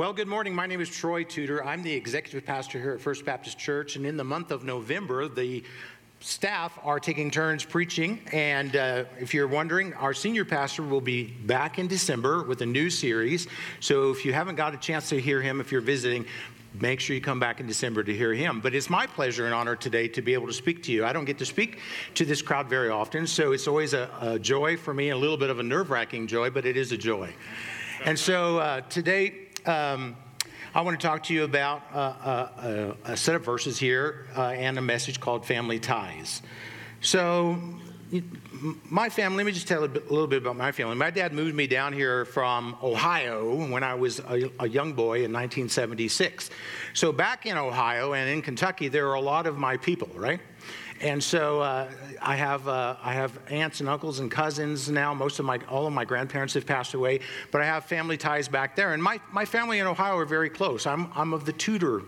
Well, 0.00 0.14
good 0.14 0.28
morning. 0.28 0.54
My 0.54 0.64
name 0.64 0.80
is 0.80 0.88
Troy 0.88 1.24
Tudor. 1.24 1.62
I'm 1.62 1.82
the 1.82 1.92
executive 1.92 2.46
pastor 2.46 2.80
here 2.80 2.94
at 2.94 3.02
First 3.02 3.26
Baptist 3.26 3.58
Church, 3.58 3.96
and 3.96 4.06
in 4.06 4.16
the 4.16 4.24
month 4.24 4.50
of 4.50 4.64
November, 4.64 5.28
the 5.28 5.62
staff 6.20 6.78
are 6.82 6.98
taking 6.98 7.30
turns 7.30 7.66
preaching. 7.66 8.18
And 8.32 8.74
uh, 8.76 9.04
if 9.18 9.34
you're 9.34 9.46
wondering, 9.46 9.92
our 9.92 10.14
senior 10.14 10.46
pastor 10.46 10.84
will 10.84 11.02
be 11.02 11.24
back 11.24 11.78
in 11.78 11.86
December 11.86 12.44
with 12.44 12.62
a 12.62 12.66
new 12.66 12.88
series. 12.88 13.46
So 13.80 14.10
if 14.10 14.24
you 14.24 14.32
haven't 14.32 14.54
got 14.54 14.72
a 14.72 14.78
chance 14.78 15.10
to 15.10 15.20
hear 15.20 15.42
him, 15.42 15.60
if 15.60 15.70
you're 15.70 15.82
visiting, 15.82 16.24
make 16.80 16.98
sure 16.98 17.14
you 17.14 17.20
come 17.20 17.38
back 17.38 17.60
in 17.60 17.66
December 17.66 18.02
to 18.02 18.16
hear 18.16 18.32
him. 18.32 18.60
But 18.60 18.74
it's 18.74 18.88
my 18.88 19.06
pleasure 19.06 19.44
and 19.44 19.52
honor 19.52 19.76
today 19.76 20.08
to 20.08 20.22
be 20.22 20.32
able 20.32 20.46
to 20.46 20.54
speak 20.54 20.82
to 20.84 20.92
you. 20.92 21.04
I 21.04 21.12
don't 21.12 21.26
get 21.26 21.36
to 21.40 21.46
speak 21.46 21.78
to 22.14 22.24
this 22.24 22.40
crowd 22.40 22.70
very 22.70 22.88
often, 22.88 23.26
so 23.26 23.52
it's 23.52 23.68
always 23.68 23.92
a, 23.92 24.08
a 24.22 24.38
joy 24.38 24.78
for 24.78 24.94
me, 24.94 25.10
a 25.10 25.16
little 25.18 25.36
bit 25.36 25.50
of 25.50 25.58
a 25.58 25.62
nerve 25.62 25.90
wracking 25.90 26.26
joy, 26.26 26.48
but 26.48 26.64
it 26.64 26.78
is 26.78 26.90
a 26.90 26.96
joy. 26.96 27.34
And 28.06 28.18
so 28.18 28.60
uh, 28.60 28.80
today, 28.80 29.49
um, 29.66 30.16
I 30.74 30.82
want 30.82 31.00
to 31.00 31.06
talk 31.06 31.24
to 31.24 31.34
you 31.34 31.44
about 31.44 31.82
uh, 31.92 31.96
uh, 31.96 32.94
a 33.04 33.16
set 33.16 33.34
of 33.34 33.44
verses 33.44 33.78
here 33.78 34.26
uh, 34.36 34.48
and 34.48 34.78
a 34.78 34.82
message 34.82 35.18
called 35.18 35.44
Family 35.44 35.80
Ties. 35.80 36.42
So, 37.00 37.58
my 38.84 39.08
family, 39.08 39.38
let 39.38 39.46
me 39.46 39.52
just 39.52 39.66
tell 39.66 39.84
a, 39.84 39.88
bit, 39.88 40.06
a, 40.06 40.10
little 40.10 40.26
bit 40.26 40.42
about 40.42 40.56
my 40.56 40.70
family. 40.70 40.94
My 40.94 41.10
dad 41.10 41.32
moved 41.32 41.54
me 41.54 41.66
down 41.66 41.92
here 41.92 42.24
from 42.24 42.76
Ohio 42.82 43.66
when 43.66 43.82
I 43.82 43.94
was 43.94 44.20
a, 44.20 44.50
a, 44.58 44.68
young 44.68 44.92
boy 44.92 45.24
in 45.24 45.32
1976. 45.32 46.50
So, 46.92 47.10
back 47.12 47.46
in 47.46 47.56
Ohio 47.56 48.12
and 48.12 48.28
in 48.30 48.42
Kentucky, 48.42 48.88
there 48.88 49.08
are 49.08 49.14
a 49.14 49.20
lot 49.20 49.46
of 49.46 49.58
my 49.58 49.76
people, 49.76 50.10
right? 50.14 50.40
And 51.00 51.24
so 51.24 51.60
uh, 51.60 51.88
I 52.20 52.36
have 52.36 52.68
uh, 52.68 52.96
I 53.02 53.14
have 53.14 53.38
aunts 53.50 53.80
and 53.80 53.88
uncles 53.88 54.20
and 54.20 54.30
cousins 54.30 54.90
now. 54.90 55.14
Most 55.14 55.38
of 55.38 55.46
my 55.46 55.58
all 55.68 55.86
of 55.86 55.92
my 55.94 56.04
grandparents 56.04 56.54
have 56.54 56.66
passed 56.66 56.92
away, 56.92 57.20
but 57.50 57.62
I 57.62 57.64
have 57.64 57.86
family 57.86 58.18
ties 58.18 58.48
back 58.48 58.76
there. 58.76 58.92
And 58.92 59.02
my, 59.02 59.18
my 59.32 59.46
family 59.46 59.78
in 59.78 59.86
Ohio 59.86 60.18
are 60.18 60.26
very 60.26 60.50
close. 60.50 60.86
I'm 60.86 61.10
I'm 61.14 61.32
of 61.32 61.46
the 61.46 61.54
Tudor 61.54 62.02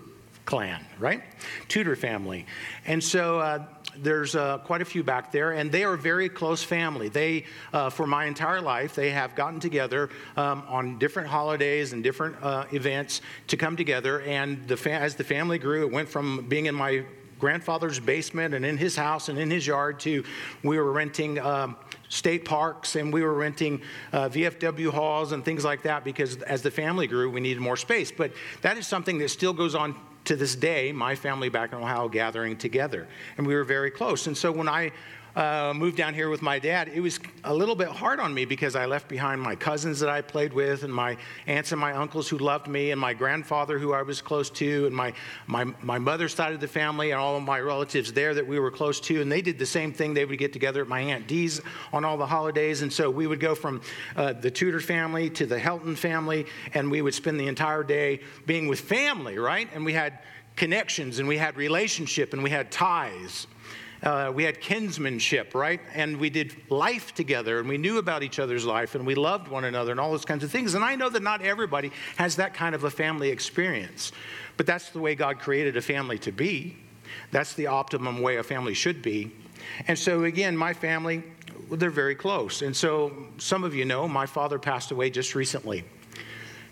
clan, 0.45 0.85
right? 0.99 1.23
Tudor 1.69 1.97
family, 1.97 2.47
and 2.87 3.03
so. 3.03 3.41
Uh, 3.41 3.65
there's 3.95 4.35
uh, 4.35 4.57
quite 4.57 4.81
a 4.81 4.87
few 4.87 5.05
back 5.05 5.33
there, 5.33 5.53
and 5.53 5.71
they 5.71 5.85
are 5.85 5.93
a 5.93 5.99
very 5.99 6.31
close 6.31 6.63
family. 6.63 7.11
They, 7.11 7.45
uh, 7.75 7.91
for 7.91 8.07
my 8.07 8.25
entire 8.25 8.63
life, 8.63 8.95
they 8.95 9.11
have 9.11 9.35
gotten 9.35 9.61
together 9.61 10.09
um, 10.35 10.63
on 10.67 10.99
different 10.99 11.29
holidays 11.29 11.93
and 11.93 12.03
different 12.03 12.37
uh, 12.43 12.65
events 12.73 13.21
to 13.49 13.59
come 13.59 13.77
together. 13.77 14.23
And 14.23 14.67
the 14.67 14.79
fa- 14.79 14.93
as 14.93 15.17
the 15.17 15.25
family 15.25 15.59
grew, 15.59 15.83
it 15.83 15.93
went 15.93 16.09
from 16.09 16.47
being 16.49 16.65
in 16.65 16.75
my 16.75 17.05
grandfather's 17.43 17.99
basement 17.99 18.55
and 18.55 18.65
in 18.65 18.77
his 18.77 18.95
house 18.95 19.29
and 19.29 19.37
in 19.37 19.51
his 19.51 19.67
yard 19.67 19.99
to 19.99 20.23
we 20.63 20.79
were 20.79 20.93
renting 20.93 21.41
um, 21.41 21.75
state 22.09 22.45
parks 22.45 22.95
and 22.95 23.13
we 23.13 23.21
were 23.21 23.35
renting 23.35 23.83
uh, 24.13 24.29
VFW 24.29 24.91
halls 24.91 25.33
and 25.33 25.45
things 25.45 25.65
like 25.65 25.83
that 25.83 26.05
because 26.05 26.37
as 26.43 26.63
the 26.63 26.71
family 26.71 27.09
grew, 27.09 27.29
we 27.29 27.41
needed 27.41 27.61
more 27.61 27.77
space. 27.77 28.13
But 28.13 28.31
that 28.61 28.79
is 28.79 28.87
something 28.87 29.19
that 29.19 29.29
still 29.29 29.53
goes 29.53 29.75
on 29.75 29.97
to 30.27 30.37
this 30.37 30.55
day, 30.55 30.93
my 30.93 31.17
family 31.17 31.49
back 31.49 31.73
in 31.73 31.79
Ohio 31.79 32.09
gathering 32.09 32.57
together. 32.57 33.09
And 33.37 33.45
we 33.45 33.57
were 33.57 33.65
very 33.65 33.91
close. 33.91 34.29
And 34.29 34.39
so 34.39 34.53
when 34.53 34.69
I 34.69 34.93
uh, 35.35 35.73
moved 35.75 35.97
down 35.97 36.13
here 36.15 36.29
with 36.29 36.43
my 36.43 36.59
dad, 36.59 36.89
it 36.89 37.01
was 37.01 37.19
a 37.45 37.55
little 37.55 37.75
bit 37.75 37.89
hard 37.89 38.21
on 38.21 38.35
me 38.35 38.45
because 38.45 38.77
I 38.77 38.87
left 38.87 39.09
behind 39.09 39.41
my 39.41 39.57
cousins 39.57 40.01
that 40.01 40.11
I 40.11 40.21
played 40.21 40.53
with, 40.53 40.83
and 40.83 40.93
my 40.93 41.17
aunts 41.47 41.73
and 41.73 41.81
my 41.81 41.93
uncles 41.93 42.29
who 42.29 42.39
loved 42.39 42.69
me, 42.69 42.91
and 42.91 43.01
my 43.01 43.15
grandfather 43.15 43.79
who 43.79 43.93
I 43.93 44.03
was 44.03 44.21
close 44.21 44.51
to, 44.51 44.87
and 44.87 44.95
my, 44.95 45.13
my, 45.47 45.65
my 45.83 45.99
mother's 45.99 46.35
side 46.35 46.53
of 46.53 46.61
the 46.61 46.69
family, 46.69 47.13
and 47.13 47.21
all 47.21 47.37
of 47.37 47.43
my 47.43 47.61
relatives 47.61 48.13
there 48.13 48.35
that 48.35 48.47
we 48.47 48.59
were 48.59 48.71
close 48.71 49.01
to. 49.01 49.23
And 49.23 49.33
they 49.33 49.41
did 49.41 49.59
the 49.59 49.67
same 49.67 49.93
thing. 49.93 50.13
They 50.13 50.25
would 50.25 50.39
get 50.39 50.53
together 50.53 50.83
at 50.83 50.89
my 50.89 51.01
Aunt 51.01 51.27
Dee's 51.27 51.61
on 51.93 52.05
all 52.05 52.17
the 52.19 52.27
holidays. 52.27 52.83
And 52.83 52.93
so 52.93 53.11
we 53.11 53.27
would 53.27 53.41
go 53.41 53.55
from 53.55 53.81
uh, 54.17 54.35
the 54.35 54.51
Tudor 54.51 54.81
family 54.81 55.31
to 55.31 55.47
the 55.47 55.59
Helton 55.59 55.97
family, 55.97 56.47
and 56.75 56.91
we 56.91 57.01
would 57.01 57.15
spend 57.15 57.41
the 57.41 57.49
entire 57.49 57.83
day 57.83 58.21
being 58.47 58.69
with 58.69 58.81
family, 58.81 59.39
right? 59.39 59.69
And 59.75 59.85
we 59.85 59.95
had 59.95 60.19
connections, 60.57 61.19
and 61.19 61.27
we 61.27 61.39
had 61.39 61.57
relationship, 61.57 62.35
and 62.35 62.43
we 62.43 62.51
had 62.51 62.71
ties. 62.71 63.47
Uh, 64.03 64.33
we 64.35 64.43
had 64.43 64.61
kinsmanship, 64.61 65.55
right? 65.55 65.81
And 65.95 66.17
we 66.17 66.29
did 66.29 66.57
life 66.69 67.15
together 67.15 67.61
and 67.61 67.69
we 67.69 67.79
knew 67.79 67.99
about 67.99 68.25
each 68.25 68.41
other's 68.41 68.65
life 68.65 68.97
and 68.97 69.07
we 69.07 69.15
loved 69.15 69.47
one 69.47 69.65
another 69.65 69.93
and 69.93 70.01
all 70.01 70.11
those 70.11 70.25
kinds 70.25 70.43
of 70.43 70.51
things. 70.51 70.75
And 70.75 70.85
I 70.85 70.97
know 70.97 71.09
that 71.09 71.23
not 71.23 71.41
everybody 71.43 71.93
has 72.17 72.37
that 72.37 72.53
kind 72.53 72.75
of 72.75 72.83
a 72.83 72.91
family 72.91 73.31
experience, 73.31 74.11
but 74.57 74.67
that's 74.67 74.91
the 74.91 74.99
way 74.99 75.15
God 75.15 75.39
created 75.39 75.77
a 75.77 75.83
family 75.83 76.19
to 76.21 76.33
be. 76.33 76.77
That's 77.31 77.55
the 77.55 77.69
optimum 77.69 78.23
way 78.23 78.39
a 78.39 78.43
family 78.43 78.75
should 78.75 79.03
be. 79.03 79.31
And 79.87 79.97
so, 79.97 80.25
again, 80.25 80.57
my 80.57 80.73
family, 80.73 81.23
they're 81.71 81.91
very 81.91 82.17
close. 82.17 82.63
And 82.63 82.75
so, 82.75 83.29
some 83.39 83.63
of 83.63 83.75
you 83.75 83.85
know, 83.85 84.09
my 84.09 84.27
father 84.27 84.59
passed 84.59 84.91
away 84.91 85.11
just 85.11 85.37
recently. 85.37 85.85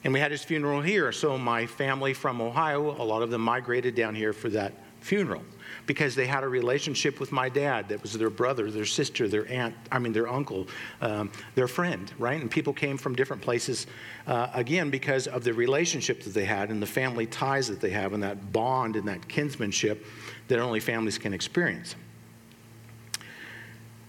And 0.02 0.12
we 0.12 0.18
had 0.18 0.32
his 0.32 0.42
funeral 0.42 0.80
here. 0.80 1.12
So, 1.12 1.38
my 1.38 1.66
family 1.66 2.14
from 2.14 2.40
Ohio, 2.40 2.90
a 3.00 3.04
lot 3.04 3.22
of 3.22 3.30
them 3.30 3.42
migrated 3.42 3.94
down 3.94 4.14
here 4.14 4.32
for 4.32 4.48
that 4.50 4.72
funeral 5.00 5.42
because 5.90 6.14
they 6.14 6.24
had 6.24 6.44
a 6.44 6.48
relationship 6.48 7.18
with 7.18 7.32
my 7.32 7.48
dad 7.48 7.88
that 7.88 8.00
was 8.00 8.12
their 8.12 8.30
brother, 8.30 8.70
their 8.70 8.84
sister, 8.84 9.26
their 9.26 9.50
aunt, 9.50 9.74
I 9.90 9.98
mean, 9.98 10.12
their 10.12 10.28
uncle, 10.28 10.68
um, 11.00 11.32
their 11.56 11.66
friend, 11.66 12.12
right? 12.16 12.40
And 12.40 12.48
people 12.48 12.72
came 12.72 12.96
from 12.96 13.16
different 13.16 13.42
places, 13.42 13.88
uh, 14.28 14.46
again, 14.54 14.90
because 14.90 15.26
of 15.26 15.42
the 15.42 15.52
relationship 15.52 16.22
that 16.22 16.32
they 16.32 16.44
had 16.44 16.70
and 16.70 16.80
the 16.80 16.86
family 16.86 17.26
ties 17.26 17.66
that 17.66 17.80
they 17.80 17.90
have 17.90 18.12
and 18.12 18.22
that 18.22 18.52
bond 18.52 18.94
and 18.94 19.08
that 19.08 19.26
kinsmanship 19.26 20.04
that 20.46 20.60
only 20.60 20.78
families 20.78 21.18
can 21.18 21.34
experience. 21.34 21.96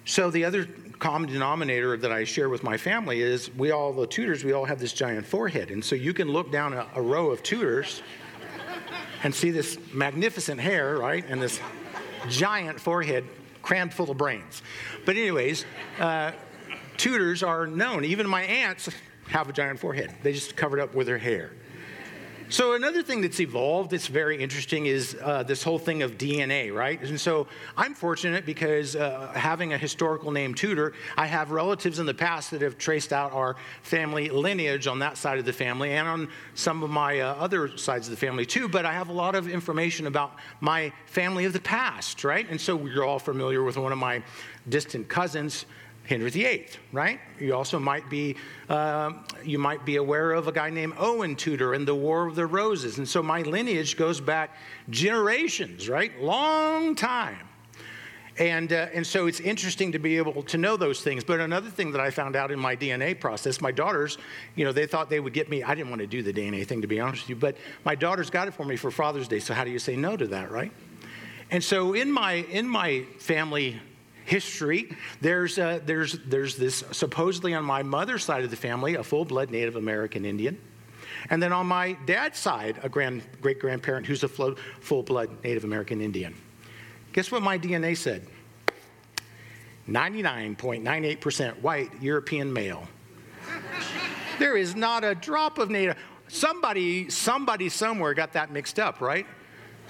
So, 0.06 0.30
the 0.30 0.46
other 0.46 0.68
common 1.00 1.32
denominator 1.32 1.98
that 1.98 2.12
I 2.12 2.26
share 2.26 2.50
with 2.50 2.62
my 2.62 2.78
family 2.78 3.22
is 3.22 3.52
we 3.56 3.72
all, 3.72 3.92
the 3.92 4.06
Tudors, 4.06 4.44
we 4.44 4.54
all 4.54 4.66
have 4.66 4.80
this 4.80 4.94
giant 4.94 5.26
forehead. 5.26 5.72
And 5.72 5.84
so 5.84 5.96
you 5.96 6.14
can 6.14 6.28
look 6.28 6.52
down 6.52 6.74
a, 6.74 6.86
a 6.94 7.02
row 7.02 7.32
of 7.32 7.42
Tudors 7.42 8.04
and 9.24 9.34
see 9.34 9.52
this 9.52 9.78
magnificent 9.94 10.60
hair, 10.60 10.98
right? 10.98 11.24
And 11.28 11.42
this 11.42 11.60
giant 12.30 12.80
forehead 12.80 13.26
crammed 13.62 13.94
full 13.94 14.10
of 14.10 14.18
brains. 14.18 14.62
But, 15.06 15.18
anyways, 15.18 15.66
uh, 16.00 16.32
Tudors 16.98 17.42
are 17.42 17.66
known. 17.66 18.06
Even 18.06 18.28
my 18.28 18.44
aunts 18.44 18.90
have 19.30 19.50
a 19.50 19.54
giant 19.54 19.80
forehead, 19.80 20.14
they 20.24 20.34
just 20.34 20.56
covered 20.56 20.80
up 20.80 20.94
with 20.94 21.08
their 21.08 21.18
hair. 21.18 21.52
So, 22.52 22.74
another 22.74 23.02
thing 23.02 23.22
that's 23.22 23.40
evolved 23.40 23.92
that's 23.92 24.08
very 24.08 24.38
interesting 24.38 24.86
is 24.86 25.16
uh, 25.22 25.44
this 25.44 25.64
whole 25.64 25.80
thing 25.80 26.04
of 26.04 26.18
DNA, 26.18 26.76
right? 26.76 27.02
And 27.02 27.18
so, 27.18 27.48
I'm 27.78 27.94
fortunate 27.94 28.46
because 28.46 28.94
uh, 28.94 29.32
having 29.34 29.72
a 29.72 29.78
historical 29.78 30.32
name 30.32 30.54
Tudor, 30.54 30.92
I 31.16 31.28
have 31.28 31.52
relatives 31.52 32.00
in 32.00 32.06
the 32.06 32.14
past 32.14 32.52
that 32.52 32.62
have 32.62 32.78
traced 32.78 33.14
out 33.14 33.32
our 33.32 33.56
family 33.84 34.28
lineage 34.28 34.86
on 34.86 35.00
that 35.00 35.16
side 35.16 35.40
of 35.40 35.46
the 35.46 35.54
family 35.54 35.94
and 35.94 36.06
on 36.06 36.30
some 36.54 36.84
of 36.84 36.90
my 36.90 37.22
uh, 37.22 37.36
other 37.36 37.78
sides 37.78 38.08
of 38.08 38.12
the 38.12 38.18
family 38.18 38.46
too. 38.46 38.68
But 38.68 38.86
I 38.86 38.92
have 38.92 39.08
a 39.08 39.14
lot 39.14 39.34
of 39.34 39.48
information 39.48 40.06
about 40.06 40.34
my 40.60 40.92
family 41.06 41.46
of 41.46 41.54
the 41.54 41.62
past, 41.62 42.26
right? 42.26 42.46
And 42.50 42.60
so, 42.60 42.86
you're 42.86 43.06
all 43.06 43.20
familiar 43.20 43.64
with 43.64 43.78
one 43.78 43.94
of 43.94 43.98
my 43.98 44.22
distant 44.68 45.08
cousins 45.08 45.66
Henry 46.08 46.30
VIII, 46.30 46.68
right? 46.92 47.20
You 47.40 47.56
also 47.56 47.80
might 47.80 48.10
be, 48.10 48.36
uh, 48.70 49.14
you 49.44 49.60
might 49.60 49.86
be 49.86 49.96
aware 49.98 50.32
of 50.32 50.48
a 50.48 50.52
guy 50.52 50.70
named 50.70 50.94
Owen 50.98 51.36
Tudor 51.36 51.74
and 51.74 51.88
the 51.88 51.96
War 51.96 52.28
of 52.28 52.36
the 52.36 52.46
Roses. 52.46 52.98
And 52.98 53.08
so 53.08 53.22
my 53.24 53.42
lineage 53.44 53.98
goes 53.98 54.20
back 54.20 54.56
generations, 54.90 55.88
right? 55.88 56.20
Long 56.22 56.96
time. 56.96 57.48
And, 58.38 58.72
uh, 58.72 58.88
and 58.94 59.06
so 59.06 59.28
it's 59.28 59.40
interesting 59.40 59.92
to 59.92 60.00
be 60.00 60.18
able 60.18 60.42
to 60.44 60.58
know 60.58 60.78
those 60.78 61.02
things. 61.02 61.24
But 61.24 61.40
another 61.40 61.70
thing 61.70 61.92
that 61.92 62.02
I 62.02 62.10
found 62.10 62.36
out 62.36 62.50
in 62.50 62.60
my 62.60 62.76
DNA 62.76 63.20
process, 63.20 63.62
my 63.62 63.72
daughters, 63.72 64.18
you 64.56 64.66
know, 64.66 64.72
they 64.72 64.88
thought 64.88 65.10
they 65.10 65.20
would 65.20 65.34
get 65.34 65.50
me. 65.50 65.64
I 65.64 65.76
didn't 65.76 65.90
want 65.90 66.02
to 66.02 66.08
do 66.08 66.24
the 66.24 66.34
DNA 66.34 66.66
thing, 66.66 66.82
to 66.82 66.88
be 66.88 67.00
honest 67.00 67.24
with 67.24 67.30
you, 67.30 67.36
but 67.36 67.58
my 67.84 67.94
daughters 67.94 68.30
got 68.30 68.48
it 68.48 68.54
for 68.54 68.66
me 68.66 68.78
for 68.78 68.90
Father's 68.90 69.28
Day. 69.28 69.40
So 69.40 69.54
how 69.54 69.64
do 69.64 69.70
you 69.70 69.80
say 69.80 69.96
no 69.96 70.16
to 70.16 70.28
that, 70.28 70.50
right? 70.50 70.72
And 71.52 71.62
so 71.62 71.94
in 71.94 72.10
my, 72.10 72.34
in 72.34 72.68
my 72.68 73.04
family 73.20 73.80
history, 74.26 74.96
there's, 75.20 75.58
uh, 75.58 75.80
there's, 75.86 76.14
there's 76.26 76.56
this 76.56 76.84
supposedly 76.92 77.54
on 77.54 77.64
my 77.64 77.84
mother's 77.84 78.24
side 78.24 78.44
of 78.44 78.50
the 78.50 78.56
family, 78.56 78.96
a 78.96 79.04
full 79.04 79.26
blood 79.26 79.52
Native 79.52 79.76
American 79.76 80.26
Indian. 80.26 80.58
And 81.30 81.42
then 81.42 81.54
on 81.54 81.68
my 81.68 81.94
dad's 82.06 82.40
side, 82.40 82.80
a 82.84 82.90
grand, 82.90 83.22
great 83.42 83.60
grandparent 83.60 84.06
who's 84.06 84.24
a 84.24 84.28
full 84.28 85.04
blood 85.04 85.30
Native 85.44 85.64
American 85.64 86.02
Indian. 86.02 86.34
Guess 87.14 87.32
what 87.32 87.42
my 87.42 87.58
DNA 87.58 87.96
said? 87.98 88.26
99.98% 89.88 91.62
white 91.62 91.90
European 92.02 92.52
male. 92.52 92.88
there 94.40 94.56
is 94.56 94.76
not 94.76 95.04
a 95.04 95.16
drop 95.16 95.58
of 95.58 95.70
Native. 95.70 95.98
Somebody, 96.28 97.10
somebody 97.10 97.68
somewhere 97.68 98.14
got 98.14 98.34
that 98.34 98.52
mixed 98.52 98.80
up, 98.80 99.02
right? 99.02 99.26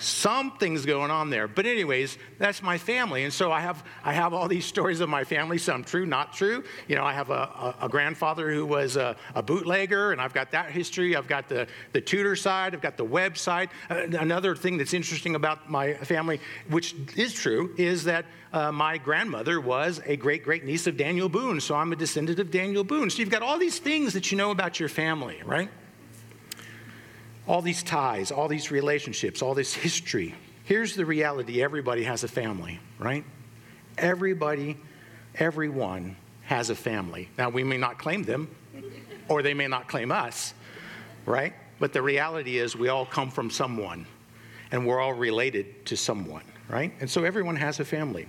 Something's 0.01 0.86
going 0.86 1.12
on 1.12 1.30
there. 1.30 1.48
But 1.48 1.65
anyways, 1.65 2.18
that's 2.38 2.62
my 2.62 2.77
family, 2.77 3.24
and 3.24 3.33
so 3.33 3.51
I 3.51 3.62
have 3.62 3.83
I 4.03 4.13
have 4.13 4.33
all 4.33 4.48
these 4.48 4.65
stories 4.65 5.00
of 5.00 5.09
my 5.09 5.24
family. 5.24 5.57
Some 5.57 5.83
true, 5.83 6.06
not 6.06 6.33
true. 6.33 6.63
You 6.88 6.95
know, 6.95 7.03
I 7.03 7.13
have 7.13 7.30
a, 7.30 7.33
a, 7.33 7.75
a 7.83 7.89
grandfather 7.89 8.51
who 8.51 8.65
was 8.65 8.95
a, 8.95 9.15
a, 9.36 9.42
bootlegger, 9.42 10.12
and 10.12 10.21
I've 10.21 10.33
got 10.33 10.51
that 10.51 10.71
history. 10.71 11.15
I've 11.15 11.27
got 11.27 11.48
the 11.48 11.68
the 11.94 12.01
Tudor 12.01 12.36
side. 12.36 12.74
I've 12.74 12.81
got 12.81 12.98
the 12.98 13.06
Webb 13.06 13.38
side. 13.38 13.69
Uh, 13.89 14.07
another 14.19 14.56
thing 14.56 14.77
that's 14.77 14.94
interesting 14.94 15.36
about 15.36 15.69
my 15.69 15.94
family, 15.95 16.39
which 16.69 16.95
is 17.15 17.33
true, 17.33 17.74
is 17.77 18.03
that 18.06 18.25
uh, 18.53 18.71
my 18.71 18.98
grandmother 18.98 19.62
was 19.62 20.01
a 20.06 20.18
great 20.18 20.44
great 20.44 20.65
niece 20.65 20.88
of 20.88 20.98
Daniel 20.98 21.30
Boone. 21.30 21.59
So 21.59 21.75
I'm 21.75 21.92
a 21.94 21.95
descendant 21.95 22.39
of 22.39 22.51
Daniel 22.51 22.83
Boone. 22.83 23.09
So 23.09 23.19
you've 23.19 23.30
got 23.30 23.42
all 23.42 23.57
these 23.57 23.80
things 23.80 24.13
that 24.13 24.31
you 24.31 24.38
know 24.38 24.51
about 24.51 24.80
your 24.80 24.89
family, 24.89 25.42
right? 25.45 25.69
All 27.51 27.62
these 27.62 27.83
ties, 27.83 28.31
all 28.31 28.48
these 28.48 28.71
relationships, 28.71 29.42
all 29.42 29.53
this 29.53 29.74
history. 29.74 30.33
Here's 30.63 30.95
the 30.95 31.06
reality 31.06 31.62
everybody 31.62 32.06
has 32.06 32.24
a 32.24 32.27
family, 32.30 32.80
right? 32.98 33.25
Everybody, 33.98 34.77
everyone 35.36 36.15
has 36.44 36.69
a 36.69 36.75
family. 36.75 37.27
Now, 37.38 37.50
we 37.50 37.65
may 37.65 37.75
not 37.75 38.00
claim 38.00 38.24
them, 38.24 38.48
or 39.27 39.42
they 39.42 39.53
may 39.53 39.68
not 39.68 39.89
claim 39.89 40.13
us, 40.13 40.53
right? 41.25 41.51
But 41.77 41.92
the 41.92 42.01
reality 42.01 42.57
is, 42.57 42.77
we 42.77 42.88
all 42.88 43.06
come 43.06 43.30
from 43.30 43.50
someone, 43.50 44.06
and 44.71 44.88
we're 44.88 45.01
all 45.01 45.13
related 45.13 45.86
to 45.88 45.98
someone, 45.98 46.44
right? 46.69 46.94
And 47.01 47.09
so 47.09 47.25
everyone 47.25 47.57
has 47.57 47.81
a 47.81 47.86
family. 47.86 48.27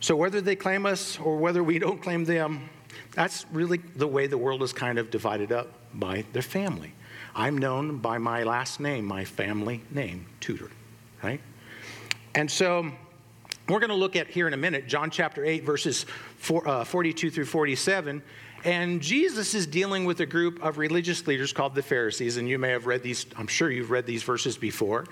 So 0.00 0.16
whether 0.16 0.40
they 0.40 0.56
claim 0.56 0.86
us 0.86 1.20
or 1.20 1.36
whether 1.36 1.62
we 1.62 1.78
don't 1.78 2.00
claim 2.00 2.24
them, 2.24 2.70
that's 3.12 3.44
really 3.52 3.76
the 3.76 4.06
way 4.06 4.26
the 4.26 4.38
world 4.38 4.62
is 4.62 4.72
kind 4.72 4.98
of 4.98 5.10
divided 5.10 5.52
up 5.52 5.68
by 5.92 6.24
their 6.32 6.40
family. 6.40 6.94
I'm 7.34 7.58
known 7.58 7.98
by 7.98 8.18
my 8.18 8.42
last 8.42 8.80
name, 8.80 9.04
my 9.04 9.24
family 9.24 9.82
name, 9.90 10.26
Tudor, 10.40 10.70
right? 11.22 11.40
And 12.34 12.50
so 12.50 12.90
we're 13.68 13.80
going 13.80 13.90
to 13.90 13.96
look 13.96 14.16
at 14.16 14.28
here 14.28 14.46
in 14.46 14.54
a 14.54 14.58
minute 14.58 14.88
John 14.88 15.10
chapter 15.10 15.44
8, 15.44 15.64
verses 15.64 16.06
uh, 16.50 16.84
42 16.84 17.30
through 17.30 17.44
47. 17.44 18.22
And 18.64 19.00
Jesus 19.00 19.54
is 19.54 19.66
dealing 19.66 20.04
with 20.04 20.20
a 20.20 20.26
group 20.26 20.62
of 20.64 20.78
religious 20.78 21.26
leaders 21.26 21.52
called 21.52 21.74
the 21.74 21.82
Pharisees. 21.82 22.38
And 22.38 22.48
you 22.48 22.58
may 22.58 22.70
have 22.70 22.86
read 22.86 23.02
these, 23.02 23.26
I'm 23.36 23.46
sure 23.46 23.70
you've 23.70 23.90
read 23.90 24.04
these 24.04 24.22
verses 24.24 24.56
before. 24.56 25.06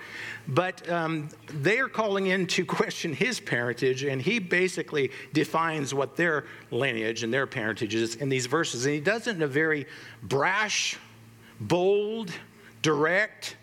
But 0.47 0.87
um, 0.89 1.29
they 1.53 1.79
are 1.79 1.87
calling 1.87 2.27
in 2.27 2.47
to 2.47 2.65
question 2.65 3.13
his 3.13 3.39
parentage. 3.39 4.03
And 4.03 4.21
he 4.21 4.39
basically 4.39 5.11
defines 5.31 5.93
what 5.93 6.17
their 6.17 6.45
lineage 6.71 7.23
and 7.23 7.33
their 7.33 7.47
parentage 7.47 7.95
is 7.95 8.15
in 8.15 8.27
these 8.27 8.47
verses. 8.47 8.85
And 8.85 8.95
he 8.95 9.01
does 9.01 9.27
it 9.27 9.35
in 9.35 9.41
a 9.41 9.47
very 9.47 9.85
brash, 10.23 10.97
bold, 11.59 12.31
direct, 12.81 13.57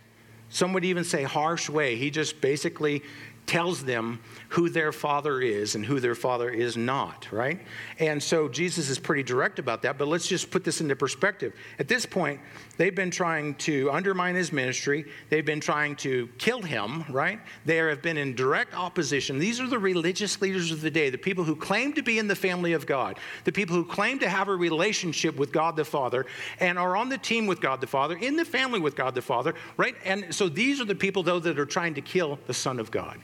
some 0.48 0.72
would 0.72 0.84
even 0.84 1.04
say 1.04 1.22
harsh 1.22 1.68
way. 1.68 1.96
He 1.96 2.10
just 2.10 2.40
basically 2.40 3.02
tells 3.46 3.84
them 3.84 4.20
who 4.48 4.68
their 4.68 4.92
father 4.92 5.40
is 5.40 5.74
and 5.74 5.84
who 5.84 6.00
their 6.00 6.14
father 6.14 6.48
is 6.48 6.76
not, 6.76 7.28
right? 7.30 7.60
And 7.98 8.22
so 8.22 8.48
Jesus 8.48 8.88
is 8.88 8.98
pretty 8.98 9.22
direct 9.22 9.58
about 9.58 9.82
that, 9.82 9.98
but 9.98 10.08
let's 10.08 10.26
just 10.26 10.50
put 10.50 10.64
this 10.64 10.80
into 10.80 10.96
perspective. 10.96 11.54
At 11.78 11.88
this 11.88 12.06
point, 12.06 12.40
they've 12.78 12.94
been 12.94 13.10
trying 13.10 13.54
to 13.56 13.90
undermine 13.90 14.34
his 14.34 14.52
ministry, 14.52 15.06
they've 15.28 15.44
been 15.44 15.60
trying 15.60 15.96
to 15.96 16.28
kill 16.38 16.62
him, 16.62 17.04
right? 17.10 17.40
They 17.64 17.76
have 17.76 18.00
been 18.00 18.16
in 18.16 18.34
direct 18.34 18.74
opposition. 18.74 19.38
These 19.38 19.60
are 19.60 19.66
the 19.66 19.78
religious 19.78 20.40
leaders 20.40 20.70
of 20.70 20.80
the 20.80 20.90
day, 20.90 21.10
the 21.10 21.18
people 21.18 21.44
who 21.44 21.56
claim 21.56 21.92
to 21.94 22.02
be 22.02 22.18
in 22.18 22.28
the 22.28 22.36
family 22.36 22.72
of 22.72 22.86
God, 22.86 23.18
the 23.44 23.52
people 23.52 23.76
who 23.76 23.84
claim 23.84 24.18
to 24.20 24.28
have 24.28 24.48
a 24.48 24.56
relationship 24.56 25.36
with 25.36 25.52
God 25.52 25.76
the 25.76 25.84
Father 25.84 26.24
and 26.60 26.78
are 26.78 26.96
on 26.96 27.08
the 27.08 27.18
team 27.18 27.46
with 27.46 27.60
God 27.60 27.80
the 27.80 27.86
Father, 27.86 28.16
in 28.16 28.36
the 28.36 28.44
family 28.44 28.80
with 28.80 28.96
God 28.96 29.14
the 29.14 29.22
Father, 29.22 29.54
right? 29.76 29.96
And 30.04 30.34
so 30.34 30.48
these 30.48 30.80
are 30.80 30.86
the 30.86 30.94
people, 30.94 31.22
though, 31.22 31.40
that 31.40 31.58
are 31.58 31.66
trying 31.66 31.94
to 31.94 32.00
kill 32.00 32.38
the 32.46 32.54
Son 32.54 32.80
of 32.80 32.90
God 32.90 33.20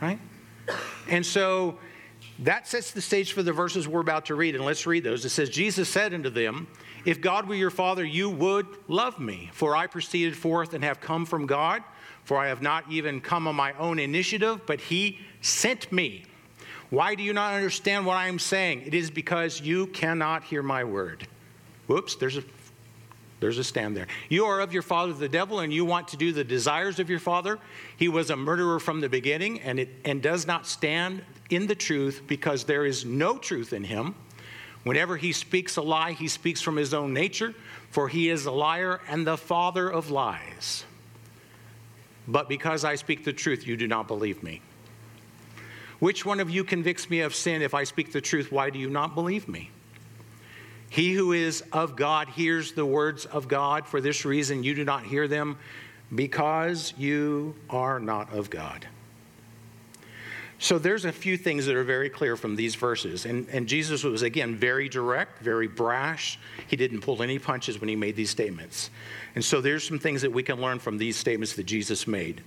right? 0.00 0.18
And 1.08 1.24
so 1.24 1.78
that 2.40 2.66
sets 2.66 2.90
the 2.90 3.00
stage 3.00 3.32
for 3.32 3.42
the 3.42 3.52
verses 3.52 3.86
we're 3.86 4.00
about 4.00 4.26
to 4.26 4.34
read. 4.34 4.54
And 4.54 4.64
let's 4.64 4.86
read 4.86 5.04
those. 5.04 5.24
It 5.24 5.30
says, 5.30 5.50
Jesus 5.50 5.88
said 5.88 6.14
unto 6.14 6.30
them, 6.30 6.66
If 7.04 7.20
God 7.20 7.48
were 7.48 7.54
your 7.54 7.70
father, 7.70 8.04
you 8.04 8.30
would 8.30 8.66
love 8.88 9.18
me, 9.20 9.50
for 9.52 9.76
I 9.76 9.86
proceeded 9.86 10.36
forth 10.36 10.74
and 10.74 10.82
have 10.82 11.00
come 11.00 11.26
from 11.26 11.46
God. 11.46 11.82
For 12.24 12.38
I 12.38 12.48
have 12.48 12.62
not 12.62 12.90
even 12.90 13.20
come 13.20 13.46
on 13.46 13.54
my 13.54 13.74
own 13.74 13.98
initiative, 13.98 14.62
but 14.66 14.80
he 14.80 15.18
sent 15.42 15.92
me. 15.92 16.24
Why 16.88 17.14
do 17.14 17.22
you 17.22 17.34
not 17.34 17.54
understand 17.54 18.06
what 18.06 18.16
I 18.16 18.28
am 18.28 18.38
saying? 18.38 18.82
It 18.86 18.94
is 18.94 19.10
because 19.10 19.60
you 19.60 19.88
cannot 19.88 20.42
hear 20.44 20.62
my 20.62 20.84
word. 20.84 21.26
Whoops, 21.86 22.14
there's 22.16 22.38
a 22.38 22.44
there's 23.44 23.58
a 23.58 23.64
stand 23.64 23.94
there. 23.94 24.06
You 24.30 24.46
are 24.46 24.60
of 24.60 24.72
your 24.72 24.80
father 24.80 25.12
the 25.12 25.28
devil, 25.28 25.60
and 25.60 25.70
you 25.70 25.84
want 25.84 26.08
to 26.08 26.16
do 26.16 26.32
the 26.32 26.44
desires 26.44 26.98
of 26.98 27.10
your 27.10 27.18
father. 27.18 27.58
He 27.94 28.08
was 28.08 28.30
a 28.30 28.36
murderer 28.36 28.80
from 28.80 29.02
the 29.02 29.08
beginning, 29.10 29.60
and, 29.60 29.78
it, 29.78 29.90
and 30.06 30.22
does 30.22 30.46
not 30.46 30.66
stand 30.66 31.22
in 31.50 31.66
the 31.66 31.74
truth 31.74 32.22
because 32.26 32.64
there 32.64 32.86
is 32.86 33.04
no 33.04 33.36
truth 33.36 33.74
in 33.74 33.84
him. 33.84 34.14
Whenever 34.82 35.18
he 35.18 35.30
speaks 35.30 35.76
a 35.76 35.82
lie, 35.82 36.12
he 36.12 36.26
speaks 36.26 36.62
from 36.62 36.76
his 36.76 36.94
own 36.94 37.12
nature, 37.12 37.54
for 37.90 38.08
he 38.08 38.30
is 38.30 38.46
a 38.46 38.50
liar 38.50 39.02
and 39.10 39.26
the 39.26 39.36
father 39.36 39.90
of 39.90 40.10
lies. 40.10 40.86
But 42.26 42.48
because 42.48 42.82
I 42.82 42.94
speak 42.94 43.24
the 43.24 43.34
truth, 43.34 43.66
you 43.66 43.76
do 43.76 43.86
not 43.86 44.08
believe 44.08 44.42
me. 44.42 44.62
Which 45.98 46.24
one 46.24 46.40
of 46.40 46.48
you 46.48 46.64
convicts 46.64 47.10
me 47.10 47.20
of 47.20 47.34
sin 47.34 47.60
if 47.60 47.74
I 47.74 47.84
speak 47.84 48.10
the 48.10 48.22
truth? 48.22 48.50
Why 48.50 48.70
do 48.70 48.78
you 48.78 48.88
not 48.88 49.14
believe 49.14 49.48
me? 49.48 49.70
He 50.94 51.12
who 51.12 51.32
is 51.32 51.64
of 51.72 51.96
God 51.96 52.28
hears 52.28 52.70
the 52.70 52.86
words 52.86 53.26
of 53.26 53.48
God. 53.48 53.84
For 53.84 54.00
this 54.00 54.24
reason, 54.24 54.62
you 54.62 54.76
do 54.76 54.84
not 54.84 55.02
hear 55.02 55.26
them 55.26 55.58
because 56.14 56.94
you 56.96 57.56
are 57.68 57.98
not 57.98 58.32
of 58.32 58.48
God. 58.48 58.86
So 60.60 60.78
there's 60.78 61.04
a 61.04 61.10
few 61.10 61.36
things 61.36 61.66
that 61.66 61.74
are 61.74 61.82
very 61.82 62.08
clear 62.08 62.36
from 62.36 62.54
these 62.54 62.76
verses. 62.76 63.26
And, 63.26 63.48
and 63.48 63.66
Jesus 63.66 64.04
was, 64.04 64.22
again, 64.22 64.54
very 64.54 64.88
direct, 64.88 65.42
very 65.42 65.66
brash. 65.66 66.38
He 66.68 66.76
didn't 66.76 67.00
pull 67.00 67.24
any 67.24 67.40
punches 67.40 67.80
when 67.80 67.88
he 67.88 67.96
made 67.96 68.14
these 68.14 68.30
statements. 68.30 68.90
And 69.34 69.44
so 69.44 69.60
there's 69.60 69.84
some 69.84 69.98
things 69.98 70.22
that 70.22 70.30
we 70.30 70.44
can 70.44 70.60
learn 70.60 70.78
from 70.78 70.96
these 70.96 71.16
statements 71.16 71.56
that 71.56 71.64
Jesus 71.64 72.06
made. 72.06 72.40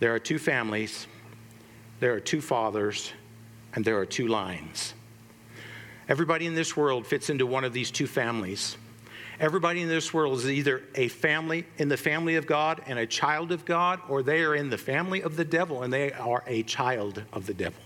There 0.00 0.14
are 0.14 0.18
two 0.18 0.38
families, 0.38 1.06
there 2.00 2.12
are 2.12 2.20
two 2.20 2.42
fathers, 2.42 3.14
and 3.72 3.86
there 3.86 3.98
are 3.98 4.04
two 4.04 4.28
lines. 4.28 4.92
Everybody 6.08 6.46
in 6.46 6.54
this 6.54 6.76
world 6.76 7.06
fits 7.06 7.30
into 7.30 7.46
one 7.46 7.64
of 7.64 7.72
these 7.72 7.90
two 7.90 8.06
families. 8.06 8.76
Everybody 9.38 9.82
in 9.82 9.88
this 9.88 10.14
world 10.14 10.38
is 10.38 10.48
either 10.48 10.82
a 10.94 11.08
family 11.08 11.66
in 11.76 11.88
the 11.88 11.96
family 11.96 12.36
of 12.36 12.46
God 12.46 12.80
and 12.86 12.98
a 12.98 13.06
child 13.06 13.52
of 13.52 13.64
God, 13.64 14.00
or 14.08 14.22
they 14.22 14.42
are 14.42 14.54
in 14.54 14.70
the 14.70 14.78
family 14.78 15.22
of 15.22 15.36
the 15.36 15.44
devil 15.44 15.82
and 15.82 15.92
they 15.92 16.12
are 16.12 16.42
a 16.46 16.62
child 16.62 17.22
of 17.32 17.46
the 17.46 17.52
devil. 17.52 17.82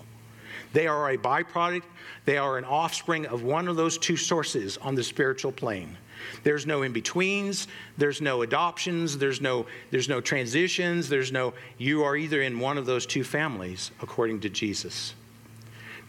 They 0.72 0.86
are 0.86 1.10
a 1.10 1.18
byproduct, 1.18 1.82
they 2.26 2.38
are 2.38 2.56
an 2.56 2.64
offspring 2.64 3.26
of 3.26 3.42
one 3.42 3.66
of 3.66 3.74
those 3.74 3.98
two 3.98 4.16
sources 4.16 4.78
on 4.78 4.94
the 4.94 5.02
spiritual 5.02 5.50
plane. 5.50 5.96
There's 6.44 6.66
no 6.66 6.82
in 6.82 6.92
betweens, 6.92 7.66
there's 7.98 8.20
no 8.20 8.42
adoptions, 8.42 9.18
there's 9.18 9.40
no, 9.40 9.66
there's 9.90 10.08
no 10.08 10.20
transitions, 10.20 11.08
there's 11.08 11.32
no, 11.32 11.54
you 11.78 12.04
are 12.04 12.16
either 12.16 12.42
in 12.42 12.60
one 12.60 12.78
of 12.78 12.86
those 12.86 13.06
two 13.06 13.24
families 13.24 13.90
according 14.00 14.40
to 14.40 14.50
Jesus. 14.50 15.14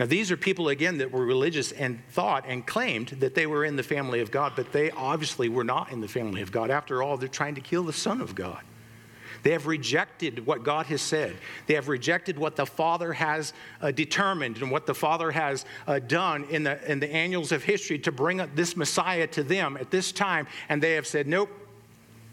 Now, 0.01 0.07
these 0.07 0.31
are 0.31 0.36
people, 0.36 0.69
again, 0.69 0.98
that 0.98 1.12
were 1.12 1.24
religious 1.24 1.71
and 1.71 2.01
thought 2.09 2.45
and 2.48 2.65
claimed 2.65 3.09
that 3.19 3.36
they 3.36 3.45
were 3.45 3.63
in 3.63 3.75
the 3.75 3.83
family 3.83 4.19
of 4.19 4.31
God, 4.31 4.53
but 4.56 4.71
they 4.71 4.89
obviously 4.89 5.48
were 5.48 5.63
not 5.63 5.92
in 5.92 6.01
the 6.01 6.07
family 6.07 6.42
of 6.42 6.51
God. 6.51 6.71
After 6.71 7.03
all, 7.03 7.18
they're 7.18 7.30
trying 7.30 7.53
to 7.53 7.62
kill 7.62 7.83
the 7.83 7.94
Son 7.94 8.19
of 8.19 8.33
God. 8.33 8.63
They 9.44 9.51
have 9.51 9.68
rejected 9.68 10.43
what 10.48 10.63
God 10.63 10.88
has 10.88 11.03
said. 11.03 11.36
They 11.67 11.75
have 11.75 11.88
rejected 11.88 12.39
what 12.39 12.55
the 12.55 12.65
Father 12.65 13.13
has 13.13 13.53
uh, 13.79 13.91
determined 13.91 14.58
and 14.58 14.72
what 14.72 14.88
the 14.88 14.96
Father 14.96 15.29
has 15.29 15.65
uh, 15.86 16.00
done 16.00 16.46
in 16.46 16.63
the, 16.63 16.91
in 16.91 17.00
the 17.00 17.13
annals 17.13 17.51
of 17.51 17.63
history 17.63 18.00
to 18.00 18.12
bring 18.12 18.41
this 18.55 18.75
Messiah 18.75 19.27
to 19.27 19.43
them 19.43 19.77
at 19.77 19.91
this 19.91 20.12
time. 20.12 20.48
And 20.67 20.81
they 20.81 20.93
have 20.93 21.05
said, 21.05 21.27
nope, 21.27 21.51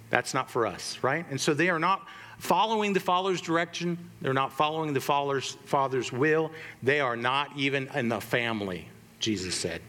that's 0.09 0.33
not 0.33 0.51
for 0.51 0.67
us, 0.67 0.99
right? 1.03 1.27
And 1.29 1.39
so 1.39 1.53
they 1.53 1.69
are 1.69 1.79
not 1.79 2.09
following 2.39 2.93
the 2.93 3.01
Father's 3.01 3.41
direction. 3.41 3.99
They're 4.21 4.33
not 4.33 4.53
following 4.53 4.93
the 4.93 5.01
Father's, 5.01 5.57
Father's 5.67 6.13
will. 6.13 6.51
They 6.83 7.01
are 7.01 7.17
not 7.17 7.51
even 7.57 7.89
in 7.95 8.09
the 8.09 8.21
family, 8.21 8.89
Jesus 9.21 9.55
said. 9.55 9.83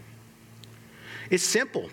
It's 1.30 1.44
simple. 1.44 1.90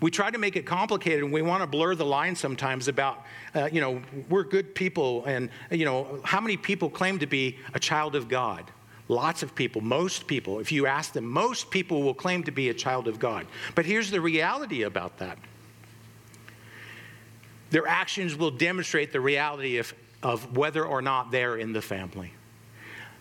We 0.00 0.10
try 0.10 0.30
to 0.30 0.38
make 0.38 0.56
it 0.56 0.64
complicated 0.64 1.22
and 1.22 1.32
we 1.32 1.42
want 1.42 1.62
to 1.62 1.66
blur 1.66 1.94
the 1.94 2.06
line 2.06 2.34
sometimes 2.34 2.88
about, 2.88 3.24
uh, 3.54 3.68
you 3.70 3.80
know, 3.80 4.00
we're 4.28 4.44
good 4.44 4.74
people 4.74 5.24
and, 5.26 5.50
you 5.70 5.84
know, 5.84 6.20
how 6.24 6.40
many 6.40 6.56
people 6.56 6.88
claim 6.88 7.18
to 7.18 7.26
be 7.26 7.58
a 7.74 7.78
child 7.78 8.14
of 8.14 8.28
God? 8.28 8.70
Lots 9.08 9.42
of 9.42 9.54
people, 9.54 9.80
most 9.80 10.26
people, 10.26 10.60
if 10.60 10.72
you 10.72 10.86
ask 10.86 11.12
them, 11.12 11.26
most 11.26 11.70
people 11.70 12.02
will 12.02 12.14
claim 12.14 12.44
to 12.44 12.52
be 12.52 12.68
a 12.68 12.74
child 12.74 13.08
of 13.08 13.18
God. 13.18 13.46
But 13.74 13.84
here's 13.84 14.10
the 14.10 14.20
reality 14.20 14.82
about 14.82 15.18
that 15.18 15.38
their 17.70 17.86
actions 17.86 18.36
will 18.36 18.50
demonstrate 18.50 19.12
the 19.12 19.20
reality 19.20 19.78
of, 19.78 19.94
of 20.22 20.56
whether 20.56 20.84
or 20.84 21.00
not 21.00 21.30
they're 21.30 21.56
in 21.56 21.72
the 21.72 21.82
family. 21.82 22.32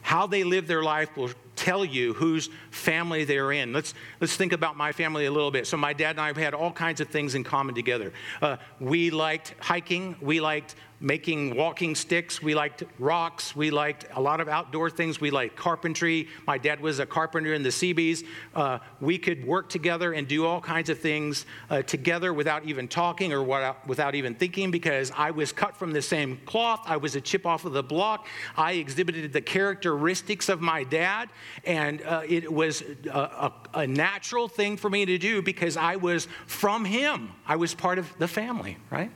How 0.02 0.28
they 0.28 0.44
live 0.44 0.68
their 0.68 0.84
life 0.84 1.16
will 1.18 1.32
tell 1.56 1.84
you 1.84 2.14
whose 2.14 2.50
family 2.72 3.26
they're 3.26 3.52
in. 3.52 3.74
Let's, 3.74 3.94
let's 4.22 4.36
think 4.36 4.54
about 4.54 4.78
my 4.78 4.92
family 4.92 5.26
a 5.26 5.32
little 5.32 5.52
bit. 5.52 5.68
So, 5.68 5.76
my 5.76 5.94
dad 5.94 6.12
and 6.12 6.22
I 6.22 6.28
have 6.28 6.38
had 6.38 6.54
all 6.54 6.72
kinds 6.72 7.02
of 7.02 7.10
things 7.10 7.36
in 7.36 7.44
common 7.44 7.76
together. 7.76 8.14
Uh, 8.42 8.58
we 8.80 9.12
liked 9.12 9.56
hiking, 9.60 10.16
we 10.22 10.40
liked 10.40 10.76
making 11.00 11.56
walking 11.56 11.96
sticks. 11.96 12.42
We 12.42 12.54
liked 12.54 12.84
rocks. 12.98 13.56
We 13.56 13.72
liked 13.72 14.06
a 14.14 14.22
lot 14.22 14.42
of 14.42 14.48
outdoor 14.48 14.90
things. 14.90 15.22
We 15.22 15.32
liked 15.32 15.56
carpentry. 15.56 16.28
My 16.46 16.58
dad 16.58 16.82
was 16.82 17.00
a 17.00 17.06
carpenter 17.06 17.54
in 17.54 17.64
the 17.64 17.72
Seabees. 17.72 18.24
Uh, 18.54 18.80
we 19.00 19.18
could 19.18 19.46
work 19.46 19.70
together 19.70 20.14
and 20.14 20.28
do 20.28 20.46
all 20.46 20.60
kinds 20.60 20.90
of 20.90 21.00
things 21.00 21.46
uh, 21.70 21.82
together 21.84 22.34
without 22.34 22.66
even 22.66 22.88
talking 22.88 23.32
or 23.32 23.44
what, 23.44 23.88
without 23.88 24.16
even 24.16 24.36
thinking 24.36 24.72
because 24.72 25.12
I 25.16 25.32
was 25.32 25.52
cut 25.52 25.78
from 25.78 25.92
the 25.92 26.02
same 26.02 26.40
cloth. 26.46 26.82
I 26.86 26.98
was 26.98 27.16
a 27.16 27.22
chip 27.22 27.46
off 27.46 27.66
of 27.66 27.74
the 27.74 27.84
block. 27.84 28.28
I 28.58 28.74
exhibited 28.74 29.32
the 29.32 29.42
characteristics 29.42 30.50
of 30.50 30.62
my 30.62 30.84
dad, 30.84 31.30
and 31.64 32.02
uh, 32.02 32.24
it 32.28 32.52
was 32.52 32.84
a, 33.10 33.10
a, 33.10 33.54
a 33.74 33.88
natural 33.88 34.48
thing 34.48 34.78
for 34.78 34.90
me 34.90 35.06
to 35.06 35.18
do 35.18 35.42
because 35.42 35.78
I 35.78 35.96
was 35.96 36.28
from 36.46 36.86
him. 36.86 37.32
I 37.46 37.56
was 37.56 37.74
part 37.74 38.00
of 38.00 38.12
the 38.18 38.28
family, 38.28 38.78
right? 38.90 39.12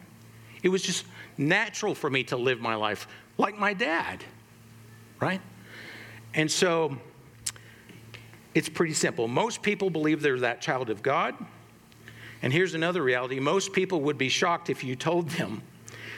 It 0.63 0.69
was 0.69 0.81
just 0.81 1.05
natural 1.37 1.95
for 1.95 2.09
me 2.09 2.23
to 2.25 2.37
live 2.37 2.59
my 2.59 2.75
life 2.75 3.07
like 3.37 3.57
my 3.57 3.73
dad, 3.73 4.23
right? 5.19 5.41
And 6.33 6.49
so 6.51 6.97
it's 8.53 8.69
pretty 8.69 8.93
simple. 8.93 9.27
Most 9.27 9.61
people 9.61 9.89
believe 9.89 10.21
they're 10.21 10.39
that 10.39 10.61
child 10.61 10.89
of 10.89 11.01
God. 11.01 11.35
And 12.41 12.51
here's 12.51 12.75
another 12.75 13.01
reality 13.01 13.39
most 13.39 13.73
people 13.73 14.01
would 14.01 14.17
be 14.17 14.29
shocked 14.29 14.69
if 14.69 14.83
you 14.83 14.95
told 14.95 15.29
them 15.29 15.63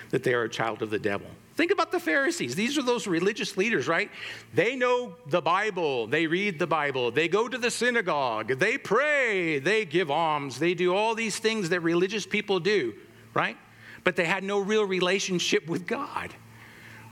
that 0.10 0.24
they 0.24 0.34
are 0.34 0.44
a 0.44 0.50
child 0.50 0.82
of 0.82 0.90
the 0.90 1.00
devil. 1.00 1.28
Think 1.56 1.72
about 1.72 1.92
the 1.92 2.02
Pharisees. 2.02 2.54
These 2.54 2.78
are 2.78 2.84
those 2.84 3.08
religious 3.08 3.56
leaders, 3.56 3.88
right? 3.88 4.12
They 4.54 4.76
know 4.76 5.16
the 5.28 5.42
Bible. 5.42 6.06
They 6.06 6.28
read 6.28 6.60
the 6.60 6.68
Bible. 6.68 7.12
They 7.12 7.30
go 7.30 7.48
to 7.48 7.58
the 7.58 7.72
synagogue. 7.72 8.60
They 8.60 8.78
pray. 8.78 9.60
They 9.60 9.86
give 9.86 10.12
alms. 10.12 10.60
They 10.60 10.74
do 10.74 10.94
all 10.94 11.16
these 11.16 11.40
things 11.40 11.70
that 11.70 11.80
religious 11.80 12.26
people 12.26 12.60
do, 12.60 12.94
right? 13.34 13.56
But 14.06 14.16
they 14.16 14.24
had 14.24 14.46
no 14.46 14.60
real 14.60 14.86
relationship 14.86 15.68
with 15.68 15.86
God 15.86 16.34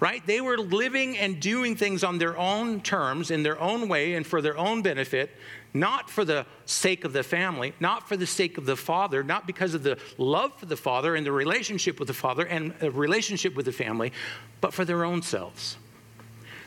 right? 0.04 0.28
They 0.28 0.42
were 0.42 0.58
living 0.58 1.18
and 1.18 1.40
doing 1.40 1.78
things 1.78 2.04
on 2.04 2.18
their 2.18 2.38
own 2.38 2.82
terms, 2.82 3.32
in 3.32 3.42
their 3.42 3.58
own 3.58 3.88
way, 3.88 4.16
and 4.16 4.28
for 4.28 4.42
their 4.42 4.58
own 4.58 4.82
benefit, 4.82 5.32
not 5.74 6.10
for 6.10 6.26
the 6.26 6.46
sake 6.66 7.06
of 7.06 7.14
the 7.14 7.24
family, 7.24 7.74
not 7.80 8.10
for 8.10 8.18
the 8.18 8.28
sake 8.28 8.58
of 8.58 8.66
the 8.66 8.76
father, 8.76 9.24
not 9.24 9.48
because 9.48 9.74
of 9.74 9.82
the 9.82 9.98
love 10.18 10.60
for 10.60 10.66
the 10.66 10.76
father 10.76 11.16
and 11.16 11.26
the 11.26 11.32
relationship 11.32 12.00
with 12.00 12.10
the 12.10 12.14
father 12.14 12.46
and 12.46 12.74
a 12.82 12.92
relationship 12.92 13.56
with 13.56 13.66
the 13.66 13.72
family, 13.72 14.12
but 14.60 14.74
for 14.74 14.84
their 14.84 15.06
own 15.06 15.22
selves. 15.22 15.78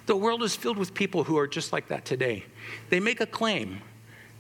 The 0.06 0.16
world 0.16 0.42
is 0.42 0.56
filled 0.56 0.78
with 0.78 0.95
people 0.95 1.25
who 1.25 1.37
are 1.37 1.47
just 1.47 1.75
like 1.75 1.88
that 1.88 2.06
today. 2.06 2.47
They 2.88 3.00
make 3.00 3.21
a 3.21 3.26
claim 3.26 3.83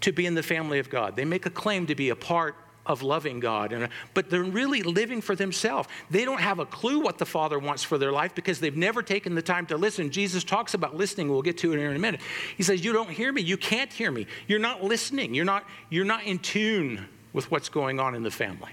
to 0.00 0.10
be 0.10 0.24
in 0.24 0.34
the 0.34 0.42
family 0.42 0.78
of 0.78 0.88
God, 0.88 1.16
they 1.16 1.26
make 1.26 1.44
a 1.44 1.50
claim 1.50 1.86
to 1.88 1.94
be 1.94 2.08
a 2.08 2.16
part 2.16 2.54
of 2.86 3.02
loving 3.02 3.40
God. 3.40 3.72
And, 3.72 3.88
but 4.14 4.30
they're 4.30 4.42
really 4.42 4.82
living 4.82 5.20
for 5.20 5.34
themselves. 5.34 5.88
They 6.10 6.24
don't 6.24 6.40
have 6.40 6.58
a 6.58 6.66
clue 6.66 7.00
what 7.00 7.18
the 7.18 7.26
Father 7.26 7.58
wants 7.58 7.82
for 7.82 7.98
their 7.98 8.12
life 8.12 8.34
because 8.34 8.60
they've 8.60 8.76
never 8.76 9.02
taken 9.02 9.34
the 9.34 9.42
time 9.42 9.66
to 9.66 9.76
listen. 9.76 10.10
Jesus 10.10 10.44
talks 10.44 10.74
about 10.74 10.96
listening. 10.96 11.28
We'll 11.28 11.42
get 11.42 11.58
to 11.58 11.72
it 11.72 11.78
in 11.78 11.94
a 11.94 11.98
minute. 11.98 12.20
He 12.56 12.62
says, 12.62 12.84
You 12.84 12.92
don't 12.92 13.10
hear 13.10 13.32
me. 13.32 13.42
You 13.42 13.56
can't 13.56 13.92
hear 13.92 14.10
me. 14.10 14.26
You're 14.46 14.58
not 14.58 14.82
listening. 14.82 15.34
You're 15.34 15.44
not, 15.44 15.64
you're 15.90 16.04
not 16.04 16.24
in 16.24 16.38
tune 16.38 17.06
with 17.32 17.50
what's 17.50 17.68
going 17.68 18.00
on 18.00 18.14
in 18.14 18.22
the 18.22 18.30
family. 18.30 18.72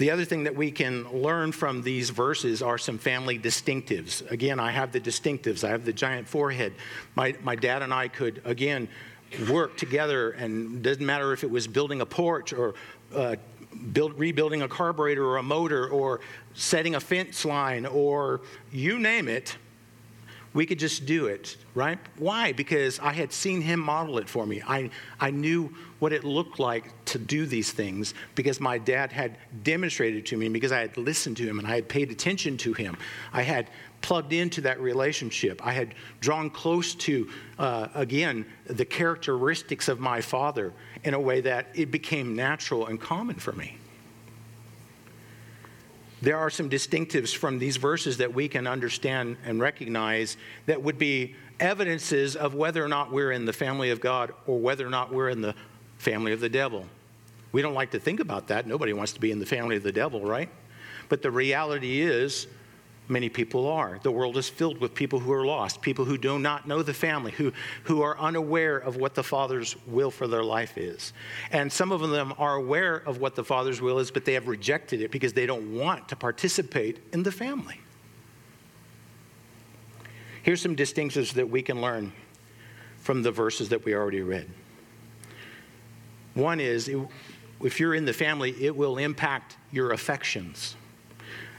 The 0.00 0.10
other 0.12 0.24
thing 0.24 0.44
that 0.44 0.56
we 0.56 0.70
can 0.70 1.06
learn 1.12 1.52
from 1.52 1.82
these 1.82 2.08
verses 2.08 2.62
are 2.62 2.78
some 2.78 2.96
family 2.96 3.38
distinctives. 3.38 4.28
Again, 4.30 4.58
I 4.58 4.70
have 4.70 4.92
the 4.92 5.00
distinctives. 5.00 5.62
I 5.62 5.68
have 5.68 5.84
the 5.84 5.92
giant 5.92 6.26
forehead. 6.26 6.72
My, 7.14 7.34
my 7.42 7.54
dad 7.54 7.82
and 7.82 7.92
I 7.92 8.08
could, 8.08 8.40
again, 8.46 8.88
work 9.50 9.76
together, 9.76 10.30
and 10.32 10.82
doesn't 10.82 11.04
matter 11.04 11.32
if 11.32 11.44
it 11.44 11.50
was 11.50 11.66
building 11.66 12.00
a 12.00 12.06
porch 12.06 12.52
or 12.52 12.74
uh, 13.14 13.36
build, 13.92 14.18
rebuilding 14.18 14.62
a 14.62 14.68
carburetor 14.68 15.24
or 15.24 15.36
a 15.38 15.42
motor 15.42 15.88
or 15.88 16.20
setting 16.54 16.94
a 16.94 17.00
fence 17.00 17.44
line 17.44 17.86
or 17.86 18.40
you 18.72 18.98
name 18.98 19.28
it, 19.28 19.56
we 20.52 20.66
could 20.66 20.78
just 20.78 21.06
do 21.06 21.26
it, 21.26 21.56
right? 21.74 21.98
Why? 22.18 22.52
Because 22.52 22.98
I 22.98 23.12
had 23.12 23.32
seen 23.32 23.60
him 23.60 23.78
model 23.78 24.18
it 24.18 24.28
for 24.28 24.46
me. 24.46 24.62
I, 24.66 24.90
I 25.20 25.30
knew 25.30 25.72
what 26.00 26.12
it 26.12 26.24
looked 26.24 26.58
like 26.58 26.92
to 27.06 27.18
do 27.18 27.46
these 27.46 27.70
things 27.70 28.14
because 28.34 28.60
my 28.60 28.78
dad 28.78 29.12
had 29.12 29.36
demonstrated 29.62 30.26
to 30.26 30.36
me, 30.36 30.48
because 30.48 30.72
I 30.72 30.80
had 30.80 30.96
listened 30.96 31.36
to 31.36 31.46
him 31.46 31.58
and 31.58 31.68
I 31.68 31.76
had 31.76 31.88
paid 31.88 32.10
attention 32.10 32.56
to 32.58 32.72
him. 32.72 32.96
I 33.32 33.42
had 33.42 33.70
plugged 34.00 34.32
into 34.32 34.62
that 34.62 34.80
relationship. 34.80 35.64
I 35.64 35.72
had 35.72 35.94
drawn 36.20 36.50
close 36.50 36.94
to, 36.96 37.28
uh, 37.58 37.88
again, 37.94 38.46
the 38.64 38.84
characteristics 38.84 39.88
of 39.88 40.00
my 40.00 40.20
father 40.20 40.72
in 41.04 41.14
a 41.14 41.20
way 41.20 41.42
that 41.42 41.66
it 41.74 41.90
became 41.90 42.34
natural 42.34 42.86
and 42.86 43.00
common 43.00 43.36
for 43.36 43.52
me. 43.52 43.76
There 46.22 46.36
are 46.36 46.50
some 46.50 46.68
distinctives 46.68 47.34
from 47.34 47.58
these 47.58 47.78
verses 47.78 48.18
that 48.18 48.34
we 48.34 48.48
can 48.48 48.66
understand 48.66 49.38
and 49.44 49.60
recognize 49.60 50.36
that 50.66 50.82
would 50.82 50.98
be 50.98 51.34
evidences 51.58 52.36
of 52.36 52.54
whether 52.54 52.84
or 52.84 52.88
not 52.88 53.10
we're 53.10 53.32
in 53.32 53.46
the 53.46 53.52
family 53.52 53.90
of 53.90 54.00
God 54.00 54.32
or 54.46 54.58
whether 54.58 54.86
or 54.86 54.90
not 54.90 55.12
we're 55.12 55.30
in 55.30 55.40
the 55.40 55.54
family 55.98 56.32
of 56.32 56.40
the 56.40 56.48
devil. 56.48 56.86
We 57.52 57.62
don't 57.62 57.74
like 57.74 57.90
to 57.92 58.00
think 58.00 58.20
about 58.20 58.48
that. 58.48 58.66
Nobody 58.66 58.92
wants 58.92 59.12
to 59.12 59.20
be 59.20 59.30
in 59.30 59.38
the 59.38 59.46
family 59.46 59.76
of 59.76 59.82
the 59.82 59.92
devil, 59.92 60.20
right? 60.20 60.48
But 61.08 61.22
the 61.22 61.30
reality 61.30 62.00
is, 62.00 62.46
many 63.10 63.28
people 63.28 63.68
are. 63.68 63.98
The 64.02 64.10
world 64.10 64.36
is 64.36 64.48
filled 64.48 64.78
with 64.78 64.94
people 64.94 65.18
who 65.18 65.32
are 65.32 65.44
lost, 65.44 65.82
people 65.82 66.04
who 66.04 66.16
do 66.16 66.38
not 66.38 66.66
know 66.66 66.82
the 66.82 66.94
family, 66.94 67.32
who, 67.32 67.52
who 67.84 68.02
are 68.02 68.18
unaware 68.18 68.76
of 68.76 68.96
what 68.96 69.14
the 69.14 69.22
Father's 69.22 69.76
will 69.86 70.10
for 70.10 70.26
their 70.26 70.44
life 70.44 70.78
is. 70.78 71.12
And 71.50 71.70
some 71.72 71.92
of 71.92 72.08
them 72.08 72.32
are 72.38 72.54
aware 72.54 72.96
of 72.96 73.18
what 73.18 73.34
the 73.34 73.44
Father's 73.44 73.80
will 73.80 73.98
is, 73.98 74.10
but 74.10 74.24
they 74.24 74.34
have 74.34 74.48
rejected 74.48 75.02
it 75.02 75.10
because 75.10 75.32
they 75.32 75.46
don't 75.46 75.74
want 75.76 76.08
to 76.08 76.16
participate 76.16 77.00
in 77.12 77.22
the 77.22 77.32
family. 77.32 77.80
Here's 80.42 80.62
some 80.62 80.74
distinctions 80.74 81.34
that 81.34 81.50
we 81.50 81.60
can 81.60 81.82
learn 81.82 82.12
from 82.98 83.22
the 83.22 83.30
verses 83.30 83.68
that 83.70 83.84
we 83.84 83.94
already 83.94 84.22
read. 84.22 84.48
One 86.34 86.60
is 86.60 86.90
if 87.62 87.80
you're 87.80 87.94
in 87.94 88.04
the 88.04 88.12
family, 88.12 88.54
it 88.62 88.74
will 88.74 88.98
impact 88.98 89.56
your 89.70 89.92
affections. 89.92 90.76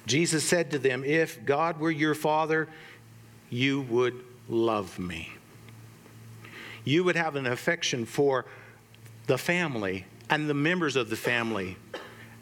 Jesus 0.05 0.43
said 0.43 0.72
to 0.72 0.79
them, 0.79 1.03
If 1.03 1.43
God 1.46 1.79
were 1.79 1.91
your 1.91 2.15
father, 2.15 2.67
you 3.50 3.81
would 3.81 4.20
love 4.50 4.98
me. 4.98 5.29
You 6.84 7.03
would 7.03 7.15
have 7.15 7.36
an 7.36 7.46
affection 7.46 8.05
for 8.05 8.46
the 9.27 9.38
family 9.38 10.05
and 10.29 10.50
the 10.50 10.53
members 10.53 10.96
of 10.96 11.10
the 11.10 11.15
family. 11.15 11.77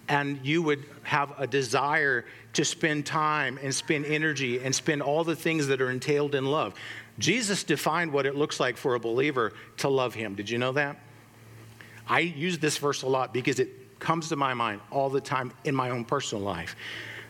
And 0.07 0.39
you 0.43 0.61
would 0.63 0.85
have 1.03 1.33
a 1.37 1.45
desire 1.45 2.25
to 2.53 2.65
spend 2.65 3.05
time 3.05 3.59
and 3.61 3.73
spend 3.73 4.05
energy 4.05 4.59
and 4.59 4.73
spend 4.73 5.01
all 5.01 5.23
the 5.23 5.35
things 5.35 5.67
that 5.67 5.81
are 5.81 5.91
entailed 5.91 6.35
in 6.35 6.45
love. 6.45 6.73
Jesus 7.19 7.63
defined 7.63 8.11
what 8.11 8.25
it 8.25 8.35
looks 8.35 8.59
like 8.59 8.77
for 8.77 8.95
a 8.95 8.99
believer 8.99 9.53
to 9.77 9.89
love 9.89 10.15
him. 10.15 10.35
Did 10.35 10.49
you 10.49 10.57
know 10.57 10.71
that? 10.71 10.97
I 12.07 12.21
use 12.21 12.57
this 12.57 12.77
verse 12.77 13.03
a 13.03 13.07
lot 13.07 13.33
because 13.33 13.59
it 13.59 13.99
comes 13.99 14.29
to 14.29 14.35
my 14.35 14.53
mind 14.53 14.81
all 14.89 15.09
the 15.09 15.21
time 15.21 15.51
in 15.63 15.75
my 15.75 15.89
own 15.89 16.05
personal 16.05 16.43
life. 16.43 16.75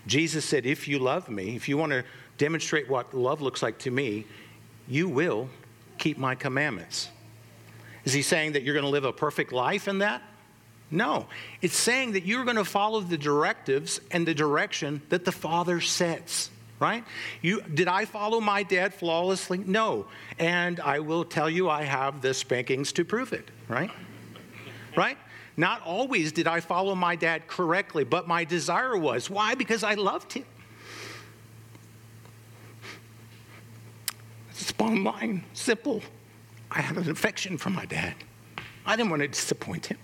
Jesus 0.09 0.43
said, 0.43 0.65
If 0.65 0.87
you 0.87 0.99
love 0.99 1.29
me, 1.29 1.55
if 1.55 1.69
you 1.69 1.77
want 1.77 1.91
to 1.91 2.03
demonstrate 2.37 2.89
what 2.89 3.13
love 3.13 3.41
looks 3.41 3.61
like 3.61 3.77
to 3.79 3.91
me, 3.91 4.25
you 4.87 5.07
will 5.07 5.49
keep 5.99 6.17
my 6.17 6.33
commandments. 6.33 7.09
Is 8.05 8.13
he 8.13 8.23
saying 8.23 8.53
that 8.53 8.63
you're 8.63 8.73
going 8.73 8.85
to 8.85 8.89
live 8.89 9.05
a 9.05 9.13
perfect 9.13 9.53
life 9.53 9.87
in 9.87 9.99
that? 9.99 10.23
No. 10.89 11.27
It's 11.61 11.77
saying 11.77 12.13
that 12.13 12.25
you're 12.25 12.43
going 12.43 12.55
to 12.55 12.65
follow 12.65 13.01
the 13.01 13.17
directives 13.17 14.01
and 14.09 14.27
the 14.27 14.33
direction 14.33 15.03
that 15.09 15.25
the 15.25 15.31
Father 15.31 15.79
sets, 15.79 16.49
right? 16.79 17.03
You, 17.43 17.61
did 17.61 17.87
I 17.87 18.05
follow 18.05 18.41
my 18.41 18.63
dad 18.63 18.95
flawlessly? 18.95 19.59
No. 19.59 20.07
And 20.39 20.79
I 20.79 21.01
will 21.01 21.23
tell 21.23 21.51
you, 21.51 21.69
I 21.69 21.83
have 21.83 22.21
the 22.21 22.33
spankings 22.33 22.91
to 22.93 23.05
prove 23.05 23.31
it, 23.31 23.51
right? 23.67 23.91
Right? 24.97 25.19
Not 25.59 25.81
always 25.81 26.31
did 26.31 26.47
I 26.47 26.61
follow 26.61 26.95
my 26.95 27.17
dad 27.17 27.47
correctly, 27.47 28.05
but 28.05 28.29
my 28.29 28.45
desire 28.45 28.95
was. 28.95 29.29
Why? 29.29 29.55
Because 29.55 29.83
I 29.83 29.95
loved 29.95 30.31
him. 30.31 30.45
It's 34.51 34.71
bottom 34.71 35.03
line, 35.03 35.43
simple. 35.53 36.01
I 36.71 36.79
had 36.79 36.95
an 36.95 37.11
affection 37.11 37.57
for 37.57 37.71
my 37.71 37.85
dad. 37.85 38.15
I 38.85 38.95
didn't 38.95 39.09
want 39.09 39.21
to 39.21 39.27
disappoint 39.27 39.87
him. 39.87 39.97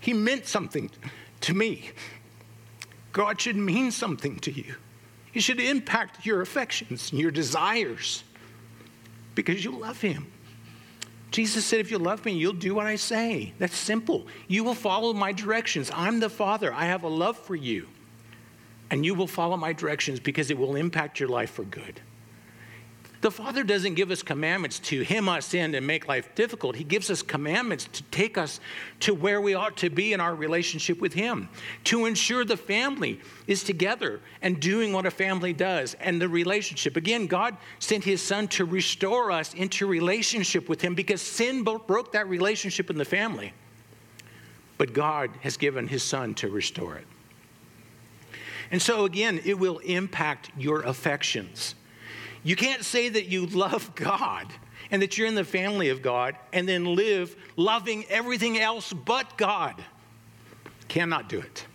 He 0.00 0.14
meant 0.14 0.46
something 0.46 0.90
to 1.42 1.52
me. 1.52 1.90
God 3.12 3.42
should 3.42 3.56
mean 3.56 3.90
something 3.90 4.38
to 4.38 4.50
you. 4.50 4.76
He 5.32 5.40
should 5.40 5.60
impact 5.60 6.24
your 6.24 6.40
affections 6.40 7.12
and 7.12 7.20
your 7.20 7.30
desires 7.30 8.24
because 9.34 9.62
you 9.66 9.72
love 9.72 10.00
him. 10.00 10.32
Jesus 11.32 11.64
said, 11.64 11.80
If 11.80 11.90
you 11.90 11.98
love 11.98 12.24
me, 12.24 12.32
you'll 12.32 12.52
do 12.52 12.74
what 12.74 12.86
I 12.86 12.96
say. 12.96 13.54
That's 13.58 13.76
simple. 13.76 14.26
You 14.48 14.62
will 14.62 14.74
follow 14.74 15.12
my 15.12 15.32
directions. 15.32 15.90
I'm 15.92 16.20
the 16.20 16.30
Father. 16.30 16.72
I 16.72 16.84
have 16.84 17.02
a 17.02 17.08
love 17.08 17.38
for 17.38 17.56
you. 17.56 17.88
And 18.90 19.04
you 19.04 19.14
will 19.14 19.26
follow 19.26 19.56
my 19.56 19.72
directions 19.72 20.20
because 20.20 20.50
it 20.50 20.58
will 20.58 20.76
impact 20.76 21.18
your 21.18 21.30
life 21.30 21.50
for 21.50 21.64
good. 21.64 22.00
The 23.22 23.30
Father 23.30 23.62
doesn't 23.62 23.94
give 23.94 24.10
us 24.10 24.20
commandments 24.20 24.80
to 24.80 25.04
hem 25.04 25.28
us 25.28 25.54
in 25.54 25.76
and 25.76 25.86
make 25.86 26.08
life 26.08 26.34
difficult. 26.34 26.74
He 26.74 26.82
gives 26.82 27.08
us 27.08 27.22
commandments 27.22 27.84
to 27.92 28.02
take 28.04 28.36
us 28.36 28.58
to 28.98 29.14
where 29.14 29.40
we 29.40 29.54
ought 29.54 29.76
to 29.76 29.90
be 29.90 30.12
in 30.12 30.20
our 30.20 30.34
relationship 30.34 31.00
with 31.00 31.12
Him, 31.12 31.48
to 31.84 32.06
ensure 32.06 32.44
the 32.44 32.56
family 32.56 33.20
is 33.46 33.62
together 33.62 34.20
and 34.42 34.58
doing 34.58 34.92
what 34.92 35.06
a 35.06 35.10
family 35.10 35.52
does 35.52 35.94
and 36.00 36.20
the 36.20 36.28
relationship. 36.28 36.96
Again, 36.96 37.28
God 37.28 37.56
sent 37.78 38.02
His 38.02 38.20
Son 38.20 38.48
to 38.48 38.64
restore 38.64 39.30
us 39.30 39.54
into 39.54 39.86
relationship 39.86 40.68
with 40.68 40.82
Him 40.82 40.96
because 40.96 41.22
sin 41.22 41.62
broke 41.62 42.10
that 42.10 42.28
relationship 42.28 42.90
in 42.90 42.98
the 42.98 43.04
family. 43.04 43.52
But 44.78 44.94
God 44.94 45.30
has 45.42 45.56
given 45.56 45.86
His 45.86 46.02
Son 46.02 46.34
to 46.34 46.48
restore 46.48 46.96
it. 46.96 47.06
And 48.72 48.82
so, 48.82 49.04
again, 49.04 49.40
it 49.44 49.60
will 49.60 49.78
impact 49.78 50.50
your 50.58 50.82
affections. 50.82 51.76
You 52.44 52.56
can't 52.56 52.84
say 52.84 53.08
that 53.08 53.26
you 53.26 53.46
love 53.46 53.94
God 53.94 54.46
and 54.90 55.00
that 55.02 55.16
you're 55.16 55.26
in 55.26 55.34
the 55.34 55.44
family 55.44 55.88
of 55.90 56.02
God 56.02 56.36
and 56.52 56.68
then 56.68 56.96
live 56.96 57.36
loving 57.56 58.04
everything 58.08 58.58
else 58.58 58.92
but 58.92 59.36
God. 59.38 59.82
cannot 60.88 61.28
do 61.28 61.38
it. 61.38 61.66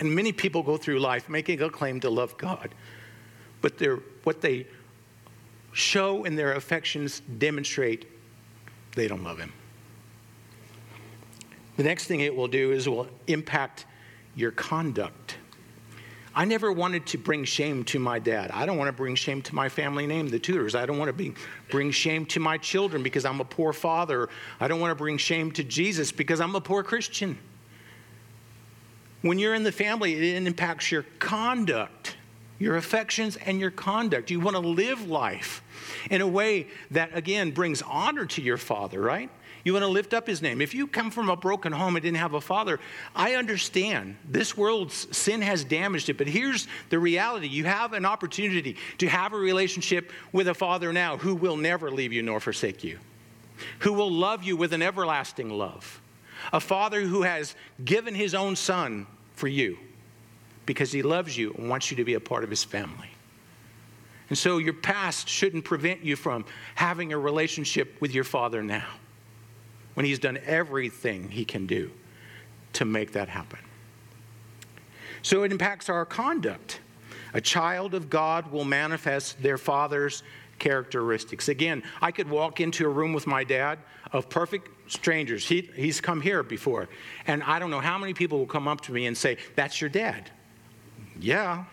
And 0.00 0.14
many 0.14 0.32
people 0.32 0.62
go 0.62 0.76
through 0.76 1.00
life 1.00 1.28
making 1.28 1.62
a 1.62 1.70
claim 1.70 2.00
to 2.00 2.10
love 2.10 2.36
God, 2.36 2.74
but 3.60 3.78
they're, 3.78 4.00
what 4.24 4.40
they 4.40 4.66
show 5.72 6.24
in 6.24 6.36
their 6.36 6.52
affections 6.52 7.22
demonstrate 7.38 8.06
they 8.94 9.08
don't 9.08 9.24
love 9.24 9.38
Him. 9.38 9.52
The 11.76 11.82
next 11.82 12.06
thing 12.06 12.20
it 12.20 12.34
will 12.34 12.48
do 12.48 12.70
is 12.70 12.86
it 12.86 12.90
will 12.90 13.08
impact 13.26 13.86
your 14.36 14.52
conduct. 14.52 15.36
I 16.36 16.44
never 16.44 16.72
wanted 16.72 17.06
to 17.06 17.18
bring 17.18 17.44
shame 17.44 17.84
to 17.84 17.98
my 18.00 18.18
dad. 18.18 18.50
I 18.50 18.66
don't 18.66 18.76
want 18.76 18.88
to 18.88 18.92
bring 18.92 19.14
shame 19.14 19.40
to 19.42 19.54
my 19.54 19.68
family 19.68 20.06
name, 20.06 20.28
the 20.28 20.38
Tudors. 20.38 20.74
I 20.74 20.84
don't 20.84 20.98
want 20.98 21.08
to 21.08 21.12
be, 21.12 21.34
bring 21.70 21.92
shame 21.92 22.26
to 22.26 22.40
my 22.40 22.58
children 22.58 23.02
because 23.04 23.24
I'm 23.24 23.40
a 23.40 23.44
poor 23.44 23.72
father. 23.72 24.28
I 24.58 24.66
don't 24.66 24.80
want 24.80 24.90
to 24.90 24.96
bring 24.96 25.16
shame 25.16 25.52
to 25.52 25.62
Jesus 25.62 26.10
because 26.10 26.40
I'm 26.40 26.56
a 26.56 26.60
poor 26.60 26.82
Christian. 26.82 27.38
When 29.22 29.38
you're 29.38 29.54
in 29.54 29.62
the 29.62 29.72
family, 29.72 30.34
it 30.34 30.46
impacts 30.46 30.90
your 30.90 31.04
conduct, 31.18 32.16
your 32.58 32.76
affections, 32.76 33.36
and 33.36 33.60
your 33.60 33.70
conduct. 33.70 34.30
You 34.30 34.40
want 34.40 34.56
to 34.56 34.60
live 34.60 35.08
life 35.08 35.62
in 36.10 36.20
a 36.20 36.26
way 36.26 36.66
that, 36.90 37.16
again, 37.16 37.52
brings 37.52 37.80
honor 37.80 38.26
to 38.26 38.42
your 38.42 38.58
father, 38.58 39.00
right? 39.00 39.30
You 39.64 39.72
want 39.72 39.82
to 39.82 39.88
lift 39.88 40.12
up 40.12 40.26
his 40.26 40.42
name. 40.42 40.60
If 40.60 40.74
you 40.74 40.86
come 40.86 41.10
from 41.10 41.30
a 41.30 41.36
broken 41.36 41.72
home 41.72 41.96
and 41.96 42.02
didn't 42.02 42.18
have 42.18 42.34
a 42.34 42.40
father, 42.40 42.78
I 43.16 43.34
understand. 43.34 44.16
This 44.28 44.56
world's 44.58 45.16
sin 45.16 45.40
has 45.40 45.64
damaged 45.64 46.10
it, 46.10 46.18
but 46.18 46.26
here's 46.26 46.68
the 46.90 46.98
reality 46.98 47.48
you 47.48 47.64
have 47.64 47.94
an 47.94 48.04
opportunity 48.04 48.76
to 48.98 49.08
have 49.08 49.32
a 49.32 49.38
relationship 49.38 50.12
with 50.32 50.48
a 50.48 50.54
father 50.54 50.92
now 50.92 51.16
who 51.16 51.34
will 51.34 51.56
never 51.56 51.90
leave 51.90 52.12
you 52.12 52.22
nor 52.22 52.40
forsake 52.40 52.84
you, 52.84 52.98
who 53.78 53.94
will 53.94 54.12
love 54.12 54.44
you 54.44 54.54
with 54.54 54.74
an 54.74 54.82
everlasting 54.82 55.48
love. 55.48 56.02
A 56.52 56.60
father 56.60 57.00
who 57.00 57.22
has 57.22 57.56
given 57.82 58.14
his 58.14 58.34
own 58.34 58.56
son 58.56 59.06
for 59.34 59.48
you 59.48 59.78
because 60.66 60.92
he 60.92 61.02
loves 61.02 61.38
you 61.38 61.54
and 61.54 61.70
wants 61.70 61.90
you 61.90 61.96
to 61.96 62.04
be 62.04 62.14
a 62.14 62.20
part 62.20 62.44
of 62.44 62.50
his 62.50 62.62
family. 62.62 63.08
And 64.28 64.36
so 64.36 64.58
your 64.58 64.74
past 64.74 65.26
shouldn't 65.26 65.64
prevent 65.64 66.04
you 66.04 66.16
from 66.16 66.44
having 66.74 67.14
a 67.14 67.18
relationship 67.18 67.98
with 68.00 68.14
your 68.14 68.24
father 68.24 68.62
now 68.62 68.88
when 69.94 70.06
he's 70.06 70.18
done 70.18 70.38
everything 70.44 71.30
he 71.30 71.44
can 71.44 71.66
do 71.66 71.90
to 72.74 72.84
make 72.84 73.12
that 73.12 73.28
happen. 73.28 73.60
So 75.22 75.42
it 75.42 75.52
impacts 75.52 75.88
our 75.88 76.04
conduct. 76.04 76.80
A 77.32 77.40
child 77.40 77.94
of 77.94 78.10
God 78.10 78.52
will 78.52 78.64
manifest 78.64 79.42
their 79.42 79.58
father's 79.58 80.22
characteristics. 80.58 81.48
Again, 81.48 81.82
I 82.00 82.12
could 82.12 82.28
walk 82.28 82.60
into 82.60 82.86
a 82.86 82.88
room 82.88 83.12
with 83.12 83.26
my 83.26 83.42
dad 83.42 83.78
of 84.12 84.28
perfect 84.28 84.68
strangers. 84.90 85.46
He, 85.48 85.70
he's 85.74 86.00
come 86.00 86.20
here 86.20 86.42
before. 86.42 86.88
And 87.26 87.42
I 87.42 87.58
don't 87.58 87.70
know 87.70 87.80
how 87.80 87.98
many 87.98 88.14
people 88.14 88.38
will 88.38 88.46
come 88.46 88.68
up 88.68 88.82
to 88.82 88.92
me 88.92 89.06
and 89.06 89.16
say, 89.16 89.38
That's 89.56 89.80
your 89.80 89.90
dad. 89.90 90.30
Yeah, 91.18 91.64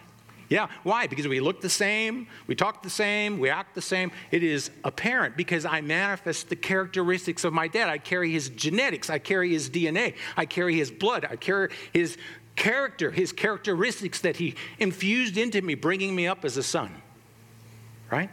yeah, 0.51 0.67
why? 0.83 1.07
Because 1.07 1.29
we 1.29 1.39
look 1.39 1.61
the 1.61 1.69
same, 1.69 2.27
we 2.45 2.55
talk 2.55 2.83
the 2.83 2.89
same, 2.89 3.39
we 3.39 3.49
act 3.49 3.73
the 3.73 3.81
same. 3.81 4.11
It 4.31 4.43
is 4.43 4.69
apparent 4.83 5.37
because 5.37 5.63
I 5.63 5.79
manifest 5.79 6.49
the 6.49 6.57
characteristics 6.57 7.45
of 7.45 7.53
my 7.53 7.69
dad. 7.69 7.87
I 7.87 7.97
carry 7.97 8.33
his 8.33 8.49
genetics, 8.49 9.09
I 9.09 9.17
carry 9.17 9.51
his 9.51 9.69
DNA, 9.69 10.13
I 10.35 10.45
carry 10.45 10.75
his 10.75 10.91
blood, 10.91 11.25
I 11.29 11.37
carry 11.37 11.69
his 11.93 12.17
character, 12.57 13.11
his 13.11 13.31
characteristics 13.31 14.19
that 14.19 14.35
he 14.35 14.55
infused 14.77 15.37
into 15.37 15.61
me, 15.61 15.73
bringing 15.73 16.13
me 16.13 16.27
up 16.27 16.43
as 16.43 16.57
a 16.57 16.63
son. 16.63 17.01
Right? 18.11 18.29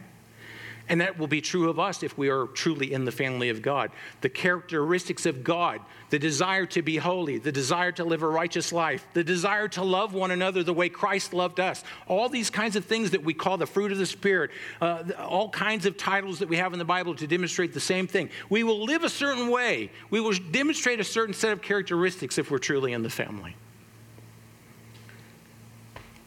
And 0.89 1.01
that 1.01 1.19
will 1.19 1.27
be 1.27 1.39
true 1.39 1.69
of 1.69 1.79
us 1.79 2.01
if 2.01 2.17
we 2.17 2.29
are 2.29 2.47
truly 2.47 2.91
in 2.93 3.05
the 3.05 3.11
family 3.11 3.49
of 3.49 3.61
God. 3.61 3.91
The 4.21 4.29
characteristics 4.29 5.27
of 5.27 5.43
God, 5.43 5.81
the 6.09 6.17
desire 6.17 6.65
to 6.67 6.81
be 6.81 6.97
holy, 6.97 7.37
the 7.37 7.51
desire 7.51 7.91
to 7.93 8.03
live 8.03 8.23
a 8.23 8.27
righteous 8.27 8.73
life, 8.73 9.05
the 9.13 9.23
desire 9.23 9.67
to 9.69 9.83
love 9.83 10.15
one 10.15 10.31
another 10.31 10.63
the 10.63 10.73
way 10.73 10.89
Christ 10.89 11.31
loved 11.31 11.59
us, 11.59 11.83
all 12.07 12.27
these 12.27 12.49
kinds 12.49 12.75
of 12.75 12.85
things 12.85 13.11
that 13.11 13.23
we 13.23 13.35
call 13.35 13.57
the 13.57 13.67
fruit 13.67 13.91
of 13.91 13.99
the 13.99 14.05
Spirit, 14.07 14.49
uh, 14.81 15.03
all 15.19 15.49
kinds 15.49 15.85
of 15.85 15.95
titles 15.95 16.39
that 16.39 16.49
we 16.49 16.57
have 16.57 16.73
in 16.73 16.79
the 16.79 16.85
Bible 16.85 17.13
to 17.15 17.27
demonstrate 17.27 17.71
the 17.71 17.79
same 17.79 18.07
thing. 18.07 18.31
We 18.49 18.63
will 18.63 18.83
live 18.83 19.03
a 19.03 19.09
certain 19.09 19.51
way, 19.51 19.91
we 20.09 20.19
will 20.19 20.33
demonstrate 20.51 20.99
a 20.99 21.03
certain 21.03 21.35
set 21.35 21.53
of 21.53 21.61
characteristics 21.61 22.39
if 22.39 22.49
we're 22.49 22.57
truly 22.57 22.93
in 22.93 23.03
the 23.03 23.11
family. 23.11 23.55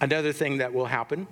Another 0.01 0.33
thing 0.33 0.59
that 0.59 0.73
will 0.73 0.87
happen 0.87 1.27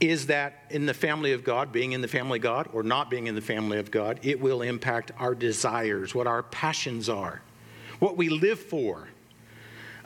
is 0.00 0.26
that 0.26 0.64
in 0.70 0.86
the 0.86 0.94
family 0.94 1.32
of 1.32 1.44
God, 1.44 1.72
being 1.72 1.92
in 1.92 2.00
the 2.00 2.08
family 2.08 2.38
of 2.38 2.42
God 2.42 2.68
or 2.72 2.82
not 2.82 3.10
being 3.10 3.26
in 3.26 3.34
the 3.34 3.40
family 3.40 3.78
of 3.78 3.90
God, 3.90 4.20
it 4.22 4.40
will 4.40 4.62
impact 4.62 5.12
our 5.18 5.34
desires, 5.34 6.14
what 6.14 6.26
our 6.26 6.42
passions 6.42 7.08
are, 7.08 7.42
what 8.00 8.16
we 8.16 8.28
live 8.28 8.58
for. 8.58 9.08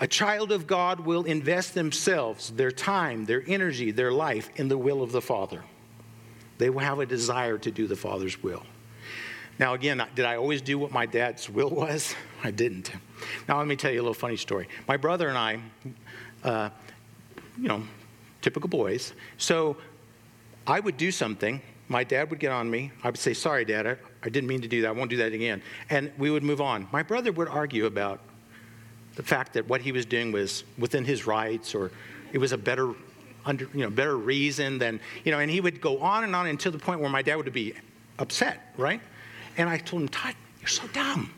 A 0.01 0.07
child 0.07 0.53
of 0.53 0.67
God 0.67 1.01
will 1.01 1.25
invest 1.25 1.75
themselves, 1.75 2.51
their 2.51 2.71
time, 2.71 3.25
their 3.25 3.43
energy, 3.47 3.91
their 3.91 4.13
life 4.13 4.51
in 4.57 4.69
the 4.69 4.79
will 4.79 5.03
of 5.03 5.11
the 5.11 5.23
Father. 5.23 5.65
They 6.59 6.71
will 6.71 6.81
have 6.81 7.01
a 7.01 7.07
desire 7.07 7.59
to 7.59 7.71
do 7.71 7.87
the 7.87 7.97
Father's 7.97 8.41
will. 8.43 8.63
Now, 9.59 9.75
again, 9.75 10.05
did 10.15 10.25
I 10.25 10.37
always 10.37 10.63
do 10.63 10.79
what 10.79 10.93
my 10.93 11.07
dad's 11.07 11.51
will 11.51 11.71
was? 11.71 12.15
I 12.45 12.53
didn't. 12.53 12.93
Now, 13.49 13.59
let 13.59 13.67
me 13.67 13.75
tell 13.75 13.91
you 13.91 14.01
a 14.01 14.03
little 14.03 14.15
funny 14.15 14.37
story. 14.37 14.69
My 14.87 14.97
brother 14.97 15.29
and 15.29 15.37
I, 15.37 15.61
uh, 16.45 16.71
you 17.57 17.67
know, 17.67 17.83
typical 18.43 18.69
boys. 18.69 19.13
So 19.37 19.77
I 20.67 20.81
would 20.81 20.97
do 20.97 21.11
something. 21.11 21.61
My 21.89 22.05
dad 22.05 22.31
would 22.31 22.39
get 22.39 22.53
on 22.53 22.71
me. 22.71 22.93
I 23.03 23.09
would 23.09 23.19
say, 23.19 23.33
Sorry, 23.33 23.65
Dad, 23.65 23.87
I, 23.87 23.97
I 24.23 24.29
didn't 24.29 24.49
mean 24.49 24.61
to 24.61 24.69
do 24.69 24.83
that. 24.83 24.89
I 24.89 24.93
won't 24.93 25.11
do 25.11 25.17
that 25.19 25.33
again. 25.33 25.63
And 25.89 26.13
we 26.19 26.31
would 26.31 26.43
move 26.43 26.61
on. 26.61 26.87
My 26.93 27.03
brother 27.03 27.33
would 27.33 27.49
argue 27.49 27.87
about 27.87 28.21
the 29.15 29.23
fact 29.23 29.55
that 29.55 29.67
what 29.67 29.81
he 29.81 29.93
was 29.93 30.05
doing 30.07 30.31
was 30.31 30.65
within 30.79 31.05
his 31.05 31.27
rights 31.27 31.75
or 31.75 31.91
it 32.33 32.39
was 32.39 32.53
a 32.53 32.59
better 32.59 32.95
under, 33.45 33.69
you 33.73 33.81
know, 33.81 33.91
better 33.91 34.17
reason 34.17 34.79
than, 34.79 35.01
you 35.25 35.33
know, 35.33 35.39
and 35.39 35.51
he 35.51 35.61
would 35.61 35.81
go 35.81 35.99
on 36.01 36.25
and 36.25 36.37
on 36.37 36.47
until 36.47 36.71
the 36.71 36.79
point 36.79 37.01
where 37.01 37.09
my 37.09 37.23
dad 37.23 37.37
would 37.37 37.53
be 37.53 37.73
upset, 38.19 38.75
right? 38.77 39.01
And 39.57 39.69
I 39.69 39.79
told 39.79 40.03
him, 40.03 40.09
Todd, 40.09 40.35
you're 40.61 40.69
so 40.69 40.87
dumb. 40.89 41.33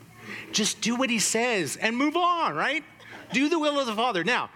Just 0.51 0.81
do 0.81 0.95
what 0.95 1.09
he 1.09 1.19
says 1.19 1.77
and 1.77 1.95
move 1.95 2.17
on, 2.17 2.55
right? 2.55 2.83
Do 3.31 3.47
the 3.49 3.57
will 3.57 3.79
of 3.79 3.85
the 3.85 3.95
Father. 3.95 4.23
Now, 4.23 4.49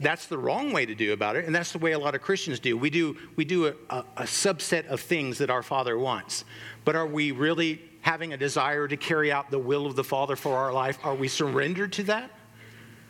that's 0.00 0.26
the 0.26 0.38
wrong 0.38 0.72
way 0.72 0.86
to 0.86 0.94
do 0.94 1.12
about 1.12 1.36
it, 1.36 1.44
and 1.44 1.54
that's 1.54 1.72
the 1.72 1.78
way 1.78 1.92
a 1.92 1.98
lot 1.98 2.14
of 2.14 2.20
Christians 2.20 2.60
do. 2.60 2.76
We 2.76 2.90
do, 2.90 3.16
we 3.36 3.44
do 3.44 3.66
a, 3.66 3.74
a, 3.90 4.04
a 4.18 4.22
subset 4.22 4.86
of 4.86 5.00
things 5.00 5.38
that 5.38 5.50
our 5.50 5.62
Father 5.62 5.98
wants. 5.98 6.44
But 6.84 6.94
are 6.94 7.06
we 7.06 7.32
really 7.32 7.82
having 8.00 8.32
a 8.32 8.36
desire 8.36 8.86
to 8.86 8.96
carry 8.96 9.32
out 9.32 9.50
the 9.50 9.58
will 9.58 9.86
of 9.86 9.96
the 9.96 10.04
Father 10.04 10.36
for 10.36 10.56
our 10.56 10.72
life? 10.72 10.98
Are 11.02 11.14
we 11.14 11.28
surrendered 11.28 11.92
to 11.94 12.04
that? 12.04 12.30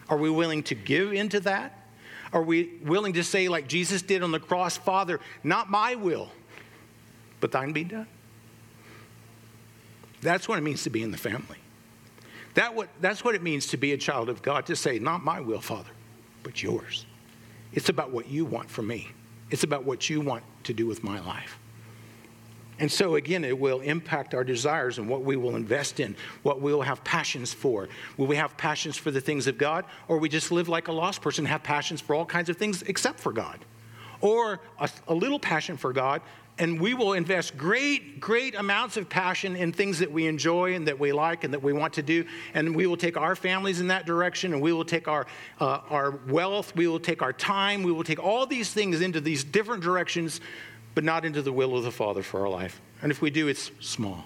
Are 0.09 0.17
we 0.17 0.31
willing 0.31 0.63
to 0.65 0.75
give 0.75 1.13
into 1.13 1.41
that? 1.41 1.87
Are 2.33 2.43
we 2.43 2.79
willing 2.83 3.13
to 3.15 3.25
say, 3.25 3.49
like 3.49 3.69
Jesus 3.69 4.03
did 4.03 4.23
on 4.23 4.33
the 4.33 4.41
cross, 4.41 4.77
Father, 4.77 5.21
not 5.43 5.71
my 5.71 5.95
will, 5.95 6.31
but 7.41 7.53
thine 7.53 7.73
be 7.73 7.85
done? 7.85 8.07
That's 10.21 10.49
what 10.49 10.59
it 10.59 10.63
means 10.63 10.83
to 10.83 10.91
be 10.91 11.03
in 11.03 11.11
the 11.11 11.19
family. 11.19 11.59
That 12.55 12.75
what, 12.75 12.89
that's 13.01 13.23
what 13.23 13.35
it 13.35 13.43
means 13.43 13.69
to 13.69 13.77
be 13.77 13.93
a 13.93 13.97
child 13.97 14.29
of 14.29 14.43
God, 14.43 14.67
to 14.67 14.77
say, 14.77 14.99
not 14.99 15.23
my 15.23 15.41
will, 15.41 15.61
Father, 15.61 15.91
but 16.49 16.63
yours. 16.63 17.05
It's 17.75 17.91
about 17.91 18.11
what 18.11 18.27
you 18.27 18.47
want 18.47 18.71
from 18.71 18.87
me, 18.87 19.09
it's 19.51 19.65
about 19.65 19.85
what 19.85 20.09
you 20.09 20.23
want 20.23 20.45
to 20.65 20.73
do 20.73 20.87
with 20.87 21.05
my 21.05 21.21
life. 21.21 21.59
And 22.79 22.91
so, 22.91 23.17
again, 23.17 23.45
it 23.45 23.59
will 23.59 23.81
impact 23.81 24.35
our 24.35 24.45
desires 24.45 24.97
and 24.97 25.11
what 25.11 25.25
we 25.25 25.37
will 25.37 25.57
invest 25.57 26.01
in, 26.01 26.17
what 26.45 26.63
we 26.63 26.73
will 26.73 26.81
have 26.81 27.05
passions 27.05 27.53
for. 27.53 27.91
Will 28.17 28.29
we 28.29 28.37
have 28.37 28.57
passions 28.57 28.97
for 28.97 29.11
the 29.11 29.21
things 29.21 29.47
of 29.47 29.59
God, 29.59 29.85
or 30.07 30.17
we 30.17 30.31
just 30.31 30.51
live 30.51 30.71
like 30.71 30.89
a 30.89 30.93
lost 30.93 31.21
person, 31.21 31.45
have 31.45 31.63
passions 31.63 32.01
for 32.01 32.15
all 32.15 32.25
kinds 32.25 32.49
of 32.49 32.57
things 32.57 32.81
except 32.83 33.21
for 33.21 33.31
God? 33.33 33.63
Or 34.23 34.61
a, 34.81 34.89
a 35.09 35.15
little 35.15 35.39
passion 35.39 35.77
for 35.77 35.93
God 35.93 36.23
and 36.59 36.81
we 36.81 36.93
will 36.95 37.13
invest 37.13 37.57
great, 37.57 38.21
great 38.21 38.55
amounts 38.57 38.97
of 38.97 39.09
passion 39.09 39.55
in 39.55 39.73
things 39.73 40.01
that 40.01 40.11
we 40.11 40.27
enjoy 40.27 40.75
and 40.75 40.89
that 40.89 40.99
we 40.99 41.13
like 41.13 41.45
and 41.45 41.55
that 41.55 41.63
we 41.63 41.73
want 41.73 41.95
to 41.95 42.03
do. 42.03 42.25
And 42.55 42.75
we 42.75 42.87
will 42.87 42.97
take 42.97 43.17
our 43.17 43.37
families 43.37 43.81
in 43.81 43.89
that 43.89 44.07
direction, 44.07 44.53
and 44.53 44.61
we 44.61 44.73
will 44.73 44.85
take 44.85 45.07
our, 45.07 45.27
uh, 45.61 45.81
our 45.89 46.11
wealth, 46.27 46.75
we 46.75 46.89
will 46.89 47.01
take 47.01 47.23
our 47.23 47.33
time, 47.33 47.83
we 47.83 47.93
will 47.93 48.05
take 48.05 48.23
all 48.23 48.45
these 48.47 48.73
things 48.73 49.01
into 49.01 49.21
these 49.21 49.45
different 49.45 49.83
directions, 49.83 50.41
but 50.95 51.05
not 51.05 51.25
into 51.25 51.43
the 51.43 51.53
will 51.53 51.77
of 51.77 51.85
the 51.85 51.93
Father 51.93 52.23
for 52.23 52.41
our 52.41 52.49
life. 52.49 52.81
And 53.03 53.13
if 53.13 53.23
we 53.23 53.31
do, 53.31 53.47
it's 53.47 53.71
small. 53.81 54.25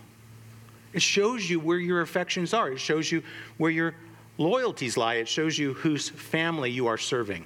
It 0.94 1.02
shows 1.02 1.48
you 1.48 1.60
where 1.60 1.78
your 1.78 2.00
affections 2.00 2.54
are, 2.54 2.70
it 2.72 2.80
shows 2.80 3.12
you 3.12 3.22
where 3.58 3.70
your 3.70 3.94
loyalties 4.38 4.96
lie, 4.96 5.14
it 5.14 5.28
shows 5.28 5.58
you 5.58 5.74
whose 5.74 6.08
family 6.08 6.70
you 6.70 6.86
are 6.86 6.98
serving. 6.98 7.44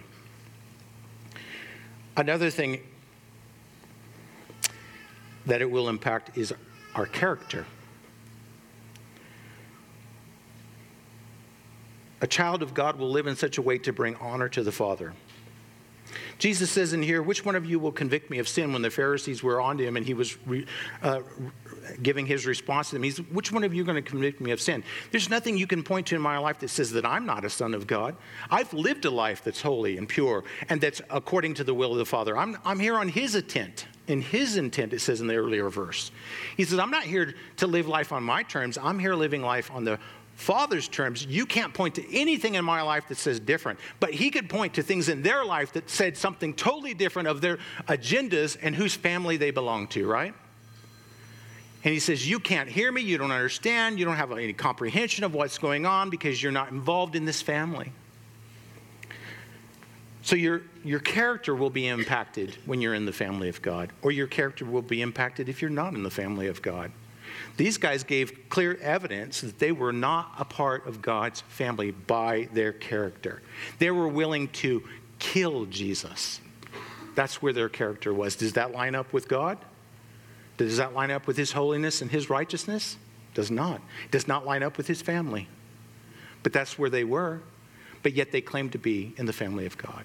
Another 2.16 2.51
thing 2.51 2.81
that 5.47 5.63
it 5.63 5.71
will 5.71 5.89
impact 5.89 6.37
is 6.37 6.53
our 6.95 7.07
character. 7.07 7.67
A 12.21 12.27
child 12.27 12.63
of 12.63 12.75
God 12.75 12.99
will 12.99 13.11
live 13.11 13.27
in 13.27 13.37
such 13.37 13.59
a 13.59 13.63
way 13.63 13.79
to 13.79 13.93
bring 13.93 14.17
honor 14.17 14.49
to 14.49 14.63
the 14.63 14.73
Father, 14.73 15.13
Jesus 16.39 16.71
says 16.71 16.93
in 16.93 17.03
here, 17.03 17.23
Which 17.23 17.45
one 17.45 17.57
of 17.57 17.65
you 17.65 17.79
will 17.79 17.93
convict 17.93 18.31
me 18.31 18.39
of 18.39 18.49
sin 18.49 18.73
when 18.73 18.83
the 18.83 18.91
Pharisees 18.91 19.43
were 19.43 19.61
on 19.61 19.79
to 19.79 19.87
him 19.87 19.97
and 19.97 20.05
he 20.05 20.15
was 20.15 20.37
re, 20.47 20.67
uh, 21.03 21.21
giving 22.03 22.27
his 22.27 22.47
response 22.47 22.91
to 22.91 22.97
them? 22.97 23.03
He's, 23.03 23.19
Which 23.19 23.53
one 23.53 23.65
of 23.65 23.73
you 23.73 23.85
going 23.85 24.03
to 24.03 24.09
convict 24.09 24.41
me 24.41 24.51
of 24.51 24.61
sin? 24.61 24.85
There's 25.11 25.31
nothing 25.31 25.57
you 25.57 25.67
can 25.67 25.83
point 25.83 26.07
to 26.09 26.17
in 26.17 26.23
my 26.23 26.39
life 26.39 26.59
that 26.61 26.69
says 26.69 26.93
that 26.93 27.07
I'm 27.07 27.27
not 27.27 27.45
a 27.45 27.51
son 27.51 27.75
of 27.75 27.87
God. 27.87 28.17
I've 28.51 28.73
lived 28.73 29.05
a 29.05 29.11
life 29.11 29.43
that's 29.43 29.63
holy 29.63 29.97
and 29.97 30.09
pure 30.09 30.45
and 30.69 30.81
that's 30.81 31.01
according 31.11 31.55
to 31.55 31.65
the 31.65 31.75
will 31.75 31.93
of 31.93 31.99
the 31.99 32.07
Father. 32.07 32.37
I'm, 32.37 32.59
I'm 32.65 32.79
here 32.79 32.97
on 32.97 33.09
his 33.09 33.35
intent. 33.35 33.87
In 34.09 34.23
his 34.23 34.57
intent, 34.57 34.92
it 34.92 35.01
says 35.01 35.21
in 35.21 35.27
the 35.27 35.35
earlier 35.35 35.69
verse. 35.69 36.12
He 36.57 36.64
says, 36.64 36.79
I'm 36.79 36.90
not 36.90 37.03
here 37.03 37.35
to 37.57 37.66
live 37.66 37.88
life 37.88 38.12
on 38.12 38.23
my 38.23 38.45
terms. 38.45 38.79
I'm 38.79 38.99
here 38.99 39.14
living 39.14 39.42
life 39.42 39.71
on 39.73 39.85
the 39.85 39.99
Father's 40.37 40.87
terms, 40.87 41.25
you 41.25 41.47
can't 41.47 41.73
point 41.73 41.95
to 41.95 42.14
anything 42.14 42.57
in 42.57 42.64
my 42.64 42.83
life 42.83 43.09
that 43.09 43.16
says 43.16 43.40
different. 43.40 43.81
But 44.01 44.12
he 44.12 44.31
could 44.31 44.51
point 44.51 44.75
to 44.75 44.83
things 44.83 45.09
in 45.09 45.23
their 45.23 45.42
life 45.47 45.73
that 45.73 45.88
said 45.88 46.14
something 46.14 46.53
totally 46.53 46.92
different 46.92 47.27
of 47.27 47.40
their 47.40 47.59
agendas 47.88 48.57
and 48.61 48.75
whose 48.75 48.95
family 48.95 49.38
they 49.38 49.51
belong 49.51 49.88
to, 49.88 50.07
right? 50.07 50.35
And 51.85 51.95
he 51.95 51.99
says, 51.99 52.29
You 52.29 52.38
can't 52.38 52.69
hear 52.69 52.92
me, 52.92 53.01
you 53.01 53.16
don't 53.16 53.31
understand, 53.31 53.99
you 53.99 54.05
don't 54.05 54.16
have 54.16 54.31
any 54.31 54.53
comprehension 54.53 55.25
of 55.25 55.33
what's 55.33 55.57
going 55.57 55.87
on 55.87 56.11
because 56.11 56.42
you're 56.42 56.53
not 56.53 56.71
involved 56.71 57.16
in 57.16 57.25
this 57.25 57.40
family. 57.40 57.90
So 60.27 60.35
your, 60.35 60.62
your 60.83 60.99
character 60.99 61.55
will 61.55 61.71
be 61.71 61.87
impacted 61.87 62.57
when 62.67 62.81
you're 62.81 62.95
in 62.95 63.07
the 63.07 63.12
family 63.12 63.49
of 63.49 63.62
God, 63.62 63.93
or 64.03 64.11
your 64.11 64.27
character 64.27 64.65
will 64.65 64.83
be 64.83 65.01
impacted 65.01 65.49
if 65.49 65.62
you're 65.62 65.71
not 65.71 65.95
in 65.95 66.03
the 66.03 66.11
family 66.11 66.49
of 66.49 66.61
God. 66.61 66.91
These 67.57 67.79
guys 67.79 68.03
gave 68.03 68.49
clear 68.49 68.77
evidence 68.83 69.43
that 69.43 69.61
they 69.61 69.71
were 69.71 69.93
not 69.93 70.33
a 70.37 70.45
part 70.45 70.85
of 70.89 71.01
God's 71.01 71.43
family 71.43 71.93
by 71.93 72.49
their 72.53 72.73
character. 72.73 73.41
They 73.79 73.93
were 73.93 74.09
willing 74.09 74.49
to 74.49 74.83
kill 75.21 75.67
Jesus. 75.67 76.41
That's 77.15 77.41
where 77.41 77.53
their 77.53 77.69
character 77.69 78.12
was. 78.12 78.35
Does 78.35 78.55
that 78.55 78.73
line 78.73 78.97
up 78.97 79.12
with 79.12 79.29
God? 79.29 79.59
Does 80.57 80.79
that 80.79 80.93
line 80.93 81.12
up 81.12 81.29
with 81.29 81.37
His 81.37 81.53
holiness 81.53 82.03
and 82.03 82.11
His 82.11 82.29
righteousness? 82.29 82.97
Does 83.35 83.53
not. 83.53 83.81
Does 84.11 84.27
not 84.27 84.45
line 84.45 84.65
up 84.65 84.77
with 84.77 84.89
His 84.89 85.03
family. 85.03 85.47
But 86.43 86.53
that's 86.53 86.77
where 86.77 86.91
they 86.91 87.05
were. 87.05 87.43
But 88.03 88.15
yet 88.15 88.33
they 88.33 88.41
claimed 88.41 88.73
to 88.73 88.79
be 88.79 89.15
in 89.19 89.27
the 89.27 89.33
family 89.33 89.67
of 89.67 89.79
God. 89.79 90.05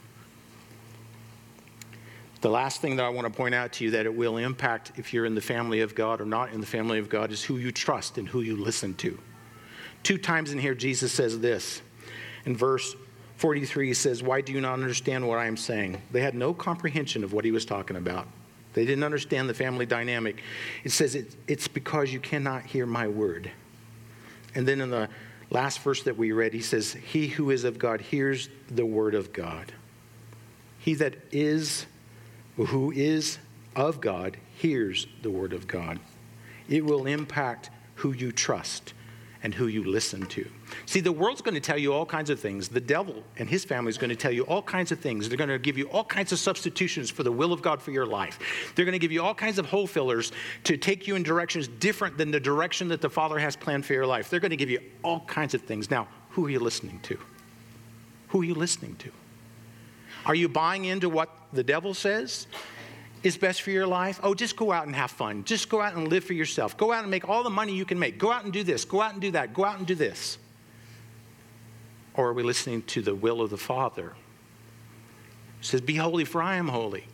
The 2.41 2.49
last 2.49 2.81
thing 2.81 2.95
that 2.95 3.05
I 3.05 3.09
want 3.09 3.27
to 3.27 3.33
point 3.33 3.53
out 3.53 3.71
to 3.73 3.83
you 3.85 3.91
that 3.91 4.07
it 4.07 4.13
will 4.13 4.37
impact 4.37 4.93
if 4.97 5.13
you're 5.13 5.25
in 5.25 5.35
the 5.35 5.41
family 5.41 5.81
of 5.81 5.93
God 5.93 6.19
or 6.19 6.25
not 6.25 6.51
in 6.51 6.59
the 6.59 6.67
family 6.67 6.97
of 6.97 7.07
God 7.07 7.31
is 7.31 7.43
who 7.43 7.57
you 7.57 7.71
trust 7.71 8.17
and 8.17 8.27
who 8.27 8.41
you 8.41 8.57
listen 8.57 8.95
to. 8.95 9.17
Two 10.01 10.17
times 10.17 10.51
in 10.51 10.57
here, 10.57 10.73
Jesus 10.73 11.11
says 11.11 11.39
this. 11.39 11.83
In 12.45 12.57
verse 12.57 12.95
43, 13.37 13.87
he 13.87 13.93
says, 13.93 14.23
Why 14.23 14.41
do 14.41 14.51
you 14.51 14.59
not 14.59 14.73
understand 14.73 15.27
what 15.27 15.37
I 15.37 15.45
am 15.45 15.55
saying? 15.55 16.01
They 16.11 16.21
had 16.21 16.33
no 16.33 16.51
comprehension 16.51 17.23
of 17.23 17.31
what 17.31 17.45
he 17.45 17.51
was 17.51 17.63
talking 17.63 17.95
about. 17.95 18.27
They 18.73 18.85
didn't 18.85 19.03
understand 19.03 19.47
the 19.47 19.53
family 19.53 19.85
dynamic. 19.85 20.41
It 20.83 20.91
says, 20.91 21.15
It's 21.47 21.67
because 21.67 22.11
you 22.11 22.19
cannot 22.19 22.65
hear 22.65 22.87
my 22.87 23.07
word. 23.07 23.51
And 24.55 24.67
then 24.67 24.81
in 24.81 24.89
the 24.89 25.09
last 25.51 25.79
verse 25.81 26.01
that 26.03 26.17
we 26.17 26.31
read, 26.31 26.53
he 26.53 26.61
says, 26.61 26.93
He 26.93 27.27
who 27.27 27.51
is 27.51 27.65
of 27.65 27.77
God 27.77 28.01
hears 28.01 28.49
the 28.67 28.85
word 28.85 29.13
of 29.13 29.31
God. 29.31 29.71
He 30.79 30.95
that 30.95 31.15
is 31.31 31.85
who 32.65 32.91
is 32.91 33.39
of 33.75 34.01
God 34.01 34.37
hears 34.57 35.07
the 35.21 35.29
word 35.29 35.53
of 35.53 35.67
God. 35.67 35.99
It 36.69 36.85
will 36.85 37.05
impact 37.05 37.69
who 37.95 38.11
you 38.13 38.31
trust 38.31 38.93
and 39.43 39.53
who 39.53 39.67
you 39.67 39.83
listen 39.83 40.25
to. 40.27 40.47
See, 40.85 40.99
the 40.99 41.11
world's 41.11 41.41
going 41.41 41.55
to 41.55 41.59
tell 41.59 41.77
you 41.77 41.93
all 41.93 42.05
kinds 42.05 42.29
of 42.29 42.39
things. 42.39 42.67
The 42.67 42.79
devil 42.79 43.23
and 43.37 43.49
his 43.49 43.65
family 43.65 43.89
is 43.89 43.97
going 43.97 44.09
to 44.11 44.15
tell 44.15 44.31
you 44.31 44.43
all 44.43 44.61
kinds 44.61 44.91
of 44.91 44.99
things. 44.99 45.27
They're 45.27 45.37
going 45.37 45.49
to 45.49 45.57
give 45.57 45.77
you 45.77 45.85
all 45.89 46.03
kinds 46.03 46.31
of 46.31 46.39
substitutions 46.39 47.09
for 47.09 47.23
the 47.23 47.31
will 47.31 47.51
of 47.51 47.61
God 47.61 47.81
for 47.81 47.91
your 47.91 48.05
life. 48.05 48.71
They're 48.75 48.85
going 48.85 48.93
to 48.93 48.99
give 48.99 49.11
you 49.11 49.23
all 49.23 49.33
kinds 49.33 49.57
of 49.57 49.65
hole 49.65 49.87
fillers 49.87 50.31
to 50.65 50.77
take 50.77 51.07
you 51.07 51.15
in 51.15 51.23
directions 51.23 51.67
different 51.67 52.17
than 52.17 52.29
the 52.29 52.39
direction 52.39 52.87
that 52.89 53.01
the 53.01 53.09
Father 53.09 53.39
has 53.39 53.55
planned 53.55 53.85
for 53.85 53.93
your 53.93 54.05
life. 54.05 54.29
They're 54.29 54.39
going 54.39 54.51
to 54.51 54.57
give 54.57 54.69
you 54.69 54.81
all 55.03 55.21
kinds 55.21 55.53
of 55.53 55.61
things. 55.63 55.89
Now, 55.89 56.07
who 56.29 56.45
are 56.45 56.49
you 56.49 56.59
listening 56.59 56.99
to? 57.03 57.17
Who 58.29 58.41
are 58.41 58.45
you 58.45 58.55
listening 58.55 58.95
to? 58.97 59.11
Are 60.25 60.35
you 60.35 60.47
buying 60.47 60.85
into 60.85 61.09
what 61.09 61.29
the 61.51 61.63
devil 61.63 61.93
says 61.93 62.47
is 63.23 63.37
best 63.37 63.61
for 63.61 63.71
your 63.71 63.87
life? 63.87 64.19
Oh, 64.23 64.33
just 64.33 64.55
go 64.55 64.71
out 64.71 64.85
and 64.85 64.95
have 64.95 65.11
fun. 65.11 65.43
Just 65.43 65.69
go 65.69 65.81
out 65.81 65.95
and 65.95 66.07
live 66.07 66.23
for 66.23 66.33
yourself. 66.33 66.77
Go 66.77 66.91
out 66.91 67.01
and 67.03 67.11
make 67.11 67.27
all 67.27 67.43
the 67.43 67.49
money 67.49 67.73
you 67.73 67.85
can 67.85 67.99
make. 67.99 68.17
Go 68.17 68.31
out 68.31 68.43
and 68.43 68.53
do 68.53 68.63
this. 68.63 68.85
Go 68.85 69.01
out 69.01 69.13
and 69.13 69.21
do 69.21 69.31
that. 69.31 69.53
Go 69.53 69.65
out 69.65 69.77
and 69.77 69.87
do 69.87 69.95
this. 69.95 70.37
Or 72.13 72.29
are 72.29 72.33
we 72.33 72.43
listening 72.43 72.83
to 72.83 73.01
the 73.01 73.15
will 73.15 73.41
of 73.41 73.49
the 73.49 73.57
Father? 73.57 74.13
It 75.59 75.65
says, 75.65 75.81
Be 75.81 75.95
holy, 75.95 76.25
for 76.25 76.41
I 76.41 76.57
am 76.57 76.67
holy. 76.67 77.05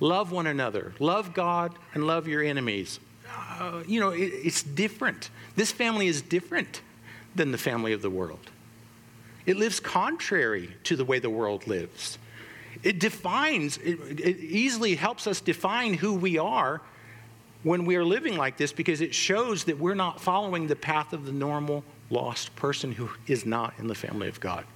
Love 0.00 0.30
one 0.30 0.46
another. 0.46 0.94
Love 1.00 1.34
God 1.34 1.74
and 1.94 2.06
love 2.06 2.28
your 2.28 2.42
enemies. 2.42 3.00
Uh, 3.58 3.82
you 3.86 4.00
know, 4.00 4.10
it, 4.10 4.20
it's 4.20 4.62
different. 4.62 5.30
This 5.56 5.72
family 5.72 6.06
is 6.06 6.22
different 6.22 6.82
than 7.34 7.50
the 7.50 7.58
family 7.58 7.92
of 7.92 8.02
the 8.02 8.10
world. 8.10 8.50
It 9.48 9.56
lives 9.56 9.80
contrary 9.80 10.68
to 10.84 10.94
the 10.94 11.06
way 11.06 11.20
the 11.20 11.30
world 11.30 11.66
lives. 11.66 12.18
It 12.82 13.00
defines, 13.00 13.78
it, 13.78 14.20
it 14.20 14.36
easily 14.38 14.94
helps 14.94 15.26
us 15.26 15.40
define 15.40 15.94
who 15.94 16.12
we 16.12 16.36
are 16.36 16.82
when 17.62 17.86
we 17.86 17.96
are 17.96 18.04
living 18.04 18.36
like 18.36 18.58
this 18.58 18.72
because 18.72 19.00
it 19.00 19.14
shows 19.14 19.64
that 19.64 19.78
we're 19.78 19.94
not 19.94 20.20
following 20.20 20.66
the 20.66 20.76
path 20.76 21.14
of 21.14 21.24
the 21.24 21.32
normal 21.32 21.82
lost 22.10 22.54
person 22.56 22.92
who 22.92 23.08
is 23.26 23.46
not 23.46 23.72
in 23.78 23.86
the 23.86 23.94
family 23.94 24.28
of 24.28 24.38
God. 24.38 24.66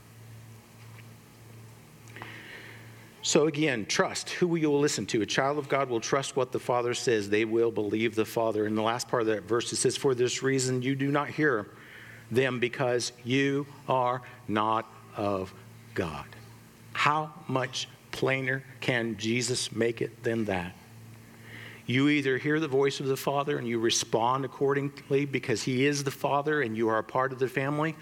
So 3.20 3.48
again, 3.48 3.84
trust 3.84 4.30
who 4.30 4.56
you 4.56 4.70
will 4.70 4.80
listen 4.80 5.04
to. 5.08 5.20
A 5.20 5.26
child 5.26 5.58
of 5.58 5.68
God 5.68 5.90
will 5.90 6.00
trust 6.00 6.34
what 6.34 6.50
the 6.50 6.58
Father 6.58 6.94
says. 6.94 7.28
They 7.28 7.44
will 7.44 7.70
believe 7.70 8.14
the 8.14 8.24
Father. 8.24 8.66
In 8.66 8.74
the 8.74 8.82
last 8.82 9.06
part 9.06 9.20
of 9.20 9.28
that 9.28 9.42
verse, 9.42 9.70
it 9.70 9.76
says, 9.76 9.98
For 9.98 10.14
this 10.14 10.42
reason 10.42 10.80
you 10.80 10.94
do 10.94 11.10
not 11.10 11.28
hear 11.28 11.68
them 12.32 12.58
because 12.58 13.12
you 13.24 13.66
are 13.88 14.22
not 14.48 14.90
of 15.16 15.52
God. 15.94 16.26
How 16.92 17.32
much 17.46 17.88
plainer 18.10 18.64
can 18.80 19.16
Jesus 19.16 19.70
make 19.70 20.02
it 20.02 20.24
than 20.24 20.46
that? 20.46 20.74
You 21.86 22.08
either 22.08 22.38
hear 22.38 22.58
the 22.58 22.68
voice 22.68 23.00
of 23.00 23.06
the 23.06 23.16
Father 23.16 23.58
and 23.58 23.68
you 23.68 23.78
respond 23.78 24.44
accordingly 24.44 25.26
because 25.26 25.62
He 25.62 25.84
is 25.84 26.04
the 26.04 26.10
Father 26.10 26.62
and 26.62 26.76
you 26.76 26.88
are 26.88 26.98
a 26.98 27.04
part 27.04 27.32
of 27.32 27.38
the 27.38 27.48
family, 27.48 27.96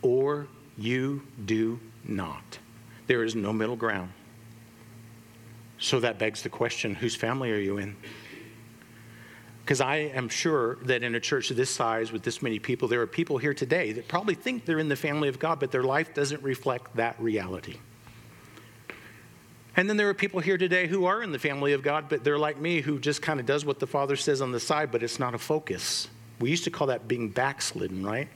or 0.00 0.48
you 0.76 1.22
do 1.44 1.78
not. 2.04 2.58
There 3.06 3.22
is 3.22 3.34
no 3.34 3.52
middle 3.52 3.76
ground. 3.76 4.10
So 5.78 6.00
that 6.00 6.18
begs 6.18 6.42
the 6.42 6.48
question 6.48 6.94
whose 6.94 7.14
family 7.14 7.50
are 7.52 7.58
you 7.58 7.78
in? 7.78 7.96
Because 9.64 9.80
I 9.80 9.96
am 9.96 10.28
sure 10.28 10.76
that 10.82 11.02
in 11.02 11.14
a 11.14 11.20
church 11.20 11.48
this 11.50 11.70
size 11.70 12.10
with 12.10 12.22
this 12.22 12.42
many 12.42 12.58
people, 12.58 12.88
there 12.88 13.00
are 13.00 13.06
people 13.06 13.38
here 13.38 13.54
today 13.54 13.92
that 13.92 14.08
probably 14.08 14.34
think 14.34 14.64
they're 14.64 14.80
in 14.80 14.88
the 14.88 14.96
family 14.96 15.28
of 15.28 15.38
God, 15.38 15.60
but 15.60 15.70
their 15.70 15.84
life 15.84 16.14
doesn't 16.14 16.42
reflect 16.42 16.96
that 16.96 17.20
reality. 17.20 17.76
And 19.76 19.88
then 19.88 19.96
there 19.96 20.08
are 20.08 20.14
people 20.14 20.40
here 20.40 20.58
today 20.58 20.86
who 20.86 21.06
are 21.06 21.22
in 21.22 21.32
the 21.32 21.38
family 21.38 21.72
of 21.72 21.82
God, 21.82 22.08
but 22.08 22.24
they're 22.24 22.38
like 22.38 22.60
me 22.60 22.80
who 22.80 22.98
just 22.98 23.22
kind 23.22 23.40
of 23.40 23.46
does 23.46 23.64
what 23.64 23.78
the 23.78 23.86
Father 23.86 24.16
says 24.16 24.42
on 24.42 24.52
the 24.52 24.60
side, 24.60 24.90
but 24.90 25.02
it's 25.02 25.18
not 25.18 25.34
a 25.34 25.38
focus. 25.38 26.08
We 26.40 26.50
used 26.50 26.64
to 26.64 26.70
call 26.70 26.88
that 26.88 27.08
being 27.08 27.30
backslidden, 27.30 28.04
right? 28.04 28.28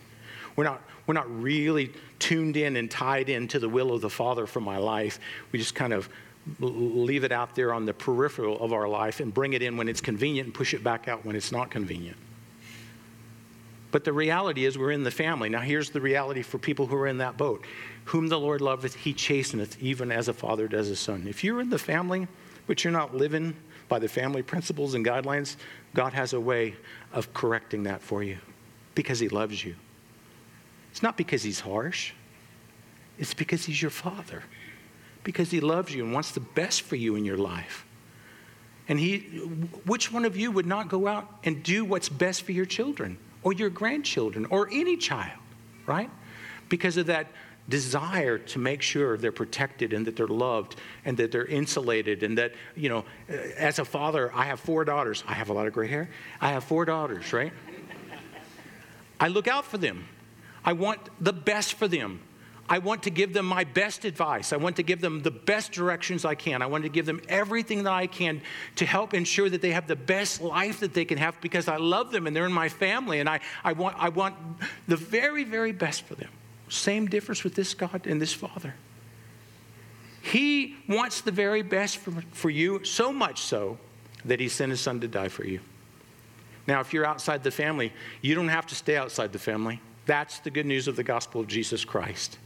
We're 0.55 0.65
not, 0.65 0.81
we're 1.07 1.15
not 1.15 1.29
really 1.43 1.93
tuned 2.19 2.57
in 2.57 2.77
and 2.77 2.91
tied 2.91 3.29
into 3.29 3.59
the 3.59 3.69
will 3.69 3.93
of 3.93 4.01
the 4.01 4.09
Father 4.09 4.47
for 4.47 4.61
my 4.61 4.79
life. 4.79 5.21
We 5.53 5.59
just 5.59 5.75
kind 5.75 5.93
of 5.93 6.09
leave 6.61 7.25
it 7.25 7.33
out 7.33 7.55
there 7.55 7.73
on 7.73 7.87
the 7.87 7.95
peripheral 7.95 8.59
of 8.63 8.73
our 8.73 8.89
life 8.89 9.21
and 9.21 9.35
bring 9.35 9.53
it 9.53 9.63
in 9.63 9.77
when 9.77 9.89
it's 9.89 10.01
convenient 10.01 10.47
and 10.47 10.55
push 10.55 10.75
it 10.75 10.85
back 10.85 11.09
out 11.09 11.25
when 11.25 11.37
it's 11.37 11.53
not 11.53 11.71
convenient. 11.71 12.17
But 13.91 14.05
the 14.05 14.13
reality 14.13 14.65
is, 14.65 14.77
we're 14.77 14.91
in 14.91 15.05
the 15.05 15.11
family. 15.11 15.49
Now, 15.49 15.61
here's 15.61 15.91
the 15.91 16.01
reality 16.01 16.43
for 16.43 16.59
people 16.59 16.87
who 16.87 16.97
are 16.97 17.07
in 17.07 17.19
that 17.19 17.37
boat 17.37 17.65
Whom 18.07 18.29
the 18.29 18.39
Lord 18.39 18.61
loveth, 18.61 18.95
he 18.95 19.13
chasteneth, 19.13 19.81
even 19.81 20.13
as 20.13 20.29
a 20.29 20.33
father 20.33 20.69
does 20.69 20.91
a 20.91 20.97
son. 20.97 21.27
If 21.29 21.43
you're 21.43 21.61
in 21.61 21.71
the 21.71 21.79
family, 21.79 22.29
but 22.67 22.85
you're 22.85 22.93
not 22.93 23.17
living 23.17 23.57
by 23.89 23.99
the 23.99 24.09
family 24.09 24.43
principles 24.43 24.95
and 24.95 25.05
guidelines, 25.05 25.57
God 25.95 26.13
has 26.13 26.33
a 26.33 26.41
way 26.41 26.77
of 27.13 27.33
correcting 27.35 27.85
that 27.85 28.01
for 28.01 28.23
you 28.23 28.39
because 28.95 29.19
he 29.19 29.29
loves 29.29 29.65
you. 29.65 29.75
It's 30.93 31.03
not 31.03 31.17
because 31.17 31.43
he's 31.43 31.61
harsh, 31.61 32.13
it's 33.19 33.35
because 33.35 33.65
he's 33.65 33.81
your 33.81 33.91
father 33.91 34.43
because 35.27 35.51
he 35.51 35.59
loves 35.59 35.93
you 35.93 36.05
and 36.05 36.12
wants 36.12 36.31
the 36.31 36.41
best 36.41 36.83
for 36.83 36.95
you 36.95 37.17
in 37.17 37.25
your 37.25 37.37
life. 37.37 37.85
And 38.89 39.01
he, 39.01 39.19
which 39.85 40.12
one 40.12 40.25
of 40.25 40.37
you 40.37 40.53
would 40.53 40.67
not 40.67 40.89
go 40.89 41.09
out 41.09 41.29
and 41.43 41.65
do 41.65 41.85
what's 41.85 42.09
best 42.09 42.43
for 42.43 42.53
your 42.53 42.65
children 42.65 43.19
or 43.43 43.53
your 43.53 43.69
grandchildren 43.69 44.47
or 44.51 44.69
any 44.71 44.97
child, 44.97 45.41
right? 45.85 46.09
Because 46.69 46.97
of 46.97 47.07
that 47.07 47.27
desire 47.69 48.39
to 48.39 48.61
make 48.61 48.83
sure 48.83 49.17
they're 49.17 49.33
protected 49.33 49.93
and 49.93 50.07
that 50.07 50.15
they're 50.15 50.29
loved 50.29 50.77
and 51.05 51.17
that 51.17 51.33
they're 51.33 51.45
insulated 51.45 52.23
and 52.23 52.39
that, 52.39 52.53
you 52.77 52.89
know, 52.89 53.05
uh, 53.29 53.33
as 53.57 53.81
a 53.81 53.85
father, 53.85 54.33
I 54.33 54.45
have 54.45 54.61
four 54.61 54.85
daughters. 54.85 55.25
I 55.27 55.33
have 55.33 55.49
a 55.49 55.53
lot 55.53 55.67
of 55.67 55.73
gray 55.73 55.89
hair. 55.89 56.09
I 56.41 56.51
have 56.51 56.62
four 56.62 56.85
daughters, 56.85 57.33
right? 57.33 57.53
I 59.19 59.27
look 59.27 59.49
out 59.49 59.65
for 59.65 59.79
them. 59.79 60.07
I 60.65 60.75
want 60.75 61.01
the 61.19 61.33
best 61.33 61.75
for 61.75 61.89
them. 61.89 62.21
I 62.69 62.79
want 62.79 63.05
to 63.05 63.11
give 63.11 63.33
them 63.33 63.47
my 63.47 63.65
best 63.65 64.05
advice. 64.05 64.53
I 64.53 64.57
want 64.57 64.77
to 64.77 64.83
give 64.83 65.01
them 65.01 65.23
the 65.23 65.31
best 65.31 65.73
directions 65.73 66.25
I 66.25 66.35
can. 66.35 66.63
I 66.63 66.67
want 66.67 66.83
to 66.85 66.89
give 66.89 67.07
them 67.07 67.21
everything 67.29 67.85
that 67.85 67.93
I 67.93 68.07
can 68.07 68.43
to 68.77 68.87
help 68.87 69.15
ensure 69.15 69.49
that 69.49 69.63
they 69.63 69.71
have 69.71 69.87
the 69.87 69.97
best 69.97 70.41
life 70.41 70.81
that 70.81 70.93
they 70.93 71.05
can 71.05 71.19
have 71.19 71.41
because 71.41 71.69
I 71.69 71.77
love 71.77 72.11
them 72.11 72.27
and 72.27 72.35
they're 72.35 72.47
in 72.47 72.53
my 72.53 72.69
family 72.69 73.21
and 73.21 73.29
I, 73.29 73.41
I, 73.63 73.73
want, 73.73 73.97
I 73.99 74.09
want 74.09 74.35
the 74.89 74.97
very, 74.97 75.45
very 75.45 75.73
best 75.73 76.03
for 76.03 76.17
them. 76.17 76.31
Same 76.69 77.07
difference 77.07 77.45
with 77.45 77.55
this 77.55 77.75
God 77.75 78.07
and 78.07 78.21
this 78.21 78.33
Father. 78.33 78.75
He 80.23 80.75
wants 80.89 81.21
the 81.21 81.31
very 81.31 81.63
best 81.63 81.99
for, 81.99 82.13
for 82.33 82.51
you, 82.51 82.85
so 82.85 83.13
much 83.13 83.41
so 83.41 83.79
that 84.25 84.41
He 84.41 84.49
sent 84.49 84.71
His 84.71 84.81
Son 84.81 85.01
to 85.01 85.07
die 85.07 85.29
for 85.29 85.45
you. 85.45 85.61
Now, 86.67 86.81
if 86.81 86.93
you're 86.93 87.07
outside 87.07 87.45
the 87.45 87.53
family, 87.53 87.93
you 88.23 88.35
don't 88.35 88.49
have 88.49 88.67
to 88.67 88.75
stay 88.75 88.97
outside 88.97 89.33
the 89.33 89.39
family. 89.39 89.81
That's 90.07 90.41
the 90.41 90.51
good 90.51 90.67
news 90.67 90.89
of 90.89 90.97
the 90.97 91.05
gospel 91.05 91.41
of 91.41 91.47
Jesus 91.47 91.85
Christ. 91.85 92.39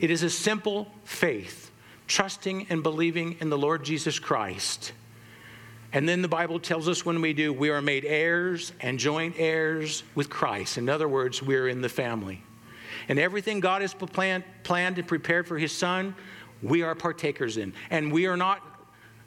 It 0.00 0.10
is 0.10 0.22
a 0.22 0.30
simple 0.30 0.90
faith, 1.04 1.70
trusting 2.06 2.66
and 2.70 2.82
believing 2.82 3.36
in 3.40 3.50
the 3.50 3.58
Lord 3.58 3.84
Jesus 3.84 4.18
Christ. 4.18 4.92
And 5.92 6.08
then 6.08 6.22
the 6.22 6.28
Bible 6.28 6.58
tells 6.58 6.88
us 6.88 7.04
when 7.04 7.20
we 7.20 7.32
do, 7.32 7.52
we 7.52 7.68
are 7.68 7.82
made 7.82 8.04
heirs 8.04 8.72
and 8.80 8.98
joint 8.98 9.34
heirs 9.38 10.02
with 10.14 10.30
Christ. 10.30 10.78
In 10.78 10.88
other 10.88 11.08
words, 11.08 11.42
we're 11.42 11.68
in 11.68 11.82
the 11.82 11.88
family. 11.88 12.42
And 13.08 13.18
everything 13.18 13.60
God 13.60 13.82
has 13.82 13.92
planned, 13.92 14.44
planned 14.62 14.98
and 14.98 15.06
prepared 15.06 15.46
for 15.46 15.58
His 15.58 15.72
Son, 15.72 16.14
we 16.62 16.82
are 16.82 16.94
partakers 16.94 17.56
in. 17.56 17.74
And 17.90 18.12
we 18.12 18.26
are 18.26 18.36
not 18.36 18.62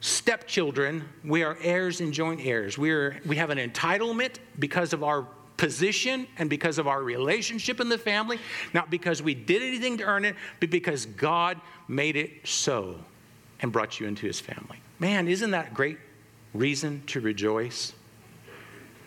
stepchildren, 0.00 1.08
we 1.24 1.42
are 1.42 1.56
heirs 1.62 2.00
and 2.00 2.12
joint 2.12 2.40
heirs. 2.44 2.76
We, 2.76 2.90
are, 2.90 3.18
we 3.24 3.36
have 3.36 3.50
an 3.50 3.58
entitlement 3.58 4.36
because 4.58 4.92
of 4.92 5.04
our 5.04 5.26
position 5.56 6.26
and 6.38 6.50
because 6.50 6.78
of 6.78 6.88
our 6.88 7.02
relationship 7.02 7.80
in 7.80 7.88
the 7.88 7.98
family, 7.98 8.38
not 8.72 8.90
because 8.90 9.22
we 9.22 9.34
did 9.34 9.62
anything 9.62 9.98
to 9.98 10.04
earn 10.04 10.24
it, 10.24 10.36
but 10.60 10.70
because 10.70 11.06
God 11.06 11.60
made 11.88 12.16
it 12.16 12.30
so 12.44 12.96
and 13.60 13.70
brought 13.72 14.00
you 14.00 14.06
into 14.06 14.26
his 14.26 14.40
family. 14.40 14.78
Man, 14.98 15.28
isn't 15.28 15.52
that 15.52 15.72
a 15.72 15.74
great 15.74 15.98
reason 16.52 17.02
to 17.06 17.20
rejoice? 17.20 17.92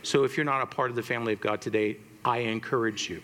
So 0.03 0.23
if 0.23 0.37
you're 0.37 0.45
not 0.45 0.61
a 0.61 0.65
part 0.65 0.89
of 0.89 0.95
the 0.95 1.03
family 1.03 1.33
of 1.33 1.41
God 1.41 1.61
today, 1.61 1.97
I 2.23 2.39
encourage 2.39 3.09
you. 3.09 3.21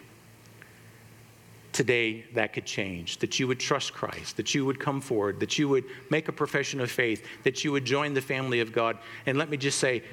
Today, 1.72 2.26
that 2.34 2.54
could 2.54 2.66
change. 2.66 3.18
That 3.18 3.40
you 3.40 3.48
would 3.48 3.60
trust 3.60 3.94
Christ, 3.94 4.38
that 4.38 4.54
you 4.54 4.64
would 4.66 4.80
come 4.80 5.02
forward, 5.02 5.40
that 5.40 5.58
you 5.58 5.68
would 5.70 5.86
make 6.12 6.28
a 6.28 6.32
profession 6.32 6.80
of 6.80 6.92
faith, 6.92 7.26
that 7.44 7.64
you 7.64 7.72
would 7.72 7.84
join 7.84 8.14
the 8.14 8.22
family 8.22 8.60
of 8.60 8.72
God. 8.72 8.98
And 9.26 9.38
let 9.38 9.50
me 9.50 9.58
just 9.58 9.80
say, 9.80 10.04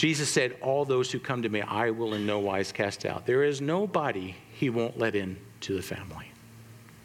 Jesus 0.00 0.30
said, 0.30 0.56
All 0.62 0.86
those 0.86 1.12
who 1.12 1.18
come 1.18 1.42
to 1.42 1.50
me, 1.50 1.60
I 1.60 1.90
will 1.90 2.14
in 2.14 2.24
no 2.24 2.38
wise 2.38 2.72
cast 2.72 3.04
out. 3.04 3.26
There 3.26 3.44
is 3.44 3.60
nobody 3.60 4.34
he 4.50 4.70
won't 4.70 4.98
let 4.98 5.14
in 5.14 5.36
to 5.60 5.74
the 5.74 5.82
family. 5.82 6.32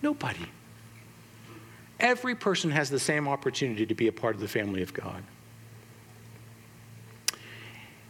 Nobody. 0.01 0.45
Every 1.99 2.35
person 2.35 2.71
has 2.71 2.89
the 2.89 2.97
same 2.97 3.27
opportunity 3.27 3.85
to 3.85 3.93
be 3.93 4.07
a 4.07 4.13
part 4.13 4.33
of 4.33 4.39
the 4.39 4.47
family 4.47 4.81
of 4.81 4.93
God. 4.93 5.21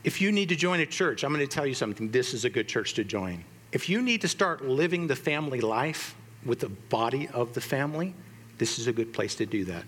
If 0.04 0.22
you 0.22 0.32
need 0.32 0.50
to 0.50 0.56
join 0.56 0.80
a 0.82 0.86
church, 0.86 1.24
I'm 1.24 1.34
going 1.34 1.44
to 1.44 1.52
tell 1.52 1.66
you 1.66 1.74
something. 1.74 2.12
This 2.12 2.36
is 2.36 2.46
a 2.46 2.50
good 2.52 2.68
church 2.68 2.94
to 2.94 3.04
join. 3.04 3.44
If 3.72 3.90
you 3.90 4.04
need 4.04 4.22
to 4.22 4.28
start 4.28 4.66
living 4.66 5.08
the 5.08 5.16
family 5.16 5.62
life 5.62 6.16
with 6.46 6.60
the 6.60 6.70
body 6.70 7.28
of 7.30 7.56
the 7.56 7.62
family, 7.62 8.14
this 8.60 8.78
is 8.78 8.86
a 8.86 8.94
good 8.94 9.14
place 9.14 9.34
to 9.38 9.48
do 9.48 9.66
that. 9.66 9.84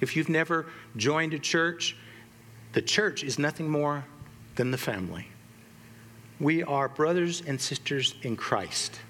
If 0.00 0.16
you've 0.16 0.28
never 0.28 0.66
joined 0.96 1.32
a 1.32 1.38
church, 1.38 1.96
the 2.72 2.82
church 2.82 3.22
is 3.22 3.38
nothing 3.38 3.70
more 3.70 4.04
than 4.56 4.70
the 4.70 4.78
family. 4.78 5.28
We 6.40 6.62
are 6.62 6.88
brothers 6.88 7.42
and 7.46 7.60
sisters 7.60 8.14
in 8.22 8.36
Christ. 8.36 9.00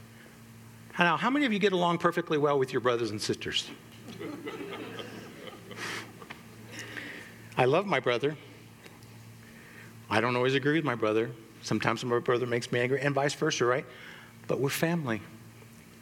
Now, 0.98 1.16
how 1.16 1.30
many 1.30 1.46
of 1.46 1.52
you 1.52 1.58
get 1.58 1.72
along 1.72 1.98
perfectly 1.98 2.38
well 2.38 2.58
with 2.58 2.72
your 2.72 2.80
brothers 2.80 3.10
and 3.10 3.20
sisters? 3.20 3.70
I 7.56 7.64
love 7.64 7.86
my 7.86 8.00
brother. 8.00 8.36
I 10.10 10.20
don't 10.20 10.36
always 10.36 10.54
agree 10.54 10.74
with 10.74 10.84
my 10.84 10.94
brother. 10.94 11.30
Sometimes 11.62 12.04
my 12.04 12.18
brother 12.18 12.46
makes 12.46 12.70
me 12.70 12.80
angry, 12.80 13.00
and 13.00 13.14
vice 13.14 13.34
versa, 13.34 13.64
right? 13.64 13.86
But 14.46 14.60
we're 14.60 14.68
family. 14.68 15.22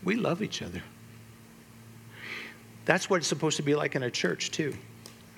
We 0.02 0.16
love 0.16 0.42
each 0.42 0.62
other. 0.62 0.82
That's 2.86 3.08
what 3.08 3.18
it's 3.18 3.28
supposed 3.28 3.56
to 3.58 3.62
be 3.62 3.74
like 3.74 3.94
in 3.94 4.02
a 4.02 4.10
church, 4.10 4.50
too 4.50 4.74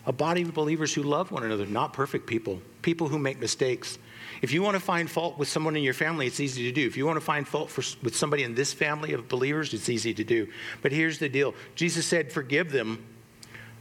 a 0.06 0.12
body 0.12 0.42
of 0.42 0.52
believers 0.52 0.92
who 0.92 1.02
love 1.02 1.30
one 1.30 1.44
another, 1.44 1.66
not 1.66 1.92
perfect 1.92 2.26
people, 2.26 2.60
people 2.82 3.08
who 3.08 3.18
make 3.18 3.38
mistakes. 3.40 3.98
If 4.40 4.52
you 4.52 4.62
want 4.62 4.74
to 4.74 4.80
find 4.80 5.08
fault 5.08 5.38
with 5.38 5.48
someone 5.48 5.76
in 5.76 5.82
your 5.82 5.94
family, 5.94 6.26
it's 6.26 6.40
easy 6.40 6.64
to 6.64 6.72
do. 6.72 6.86
If 6.86 6.96
you 6.96 7.06
want 7.06 7.16
to 7.16 7.24
find 7.24 7.46
fault 7.46 7.70
for, 7.70 7.82
with 8.02 8.16
somebody 8.16 8.42
in 8.42 8.54
this 8.54 8.72
family 8.72 9.12
of 9.12 9.28
believers, 9.28 9.72
it's 9.72 9.88
easy 9.88 10.12
to 10.14 10.24
do. 10.24 10.48
But 10.80 10.90
here's 10.90 11.18
the 11.18 11.28
deal 11.28 11.54
Jesus 11.74 12.06
said, 12.06 12.32
Forgive 12.32 12.72
them 12.72 13.04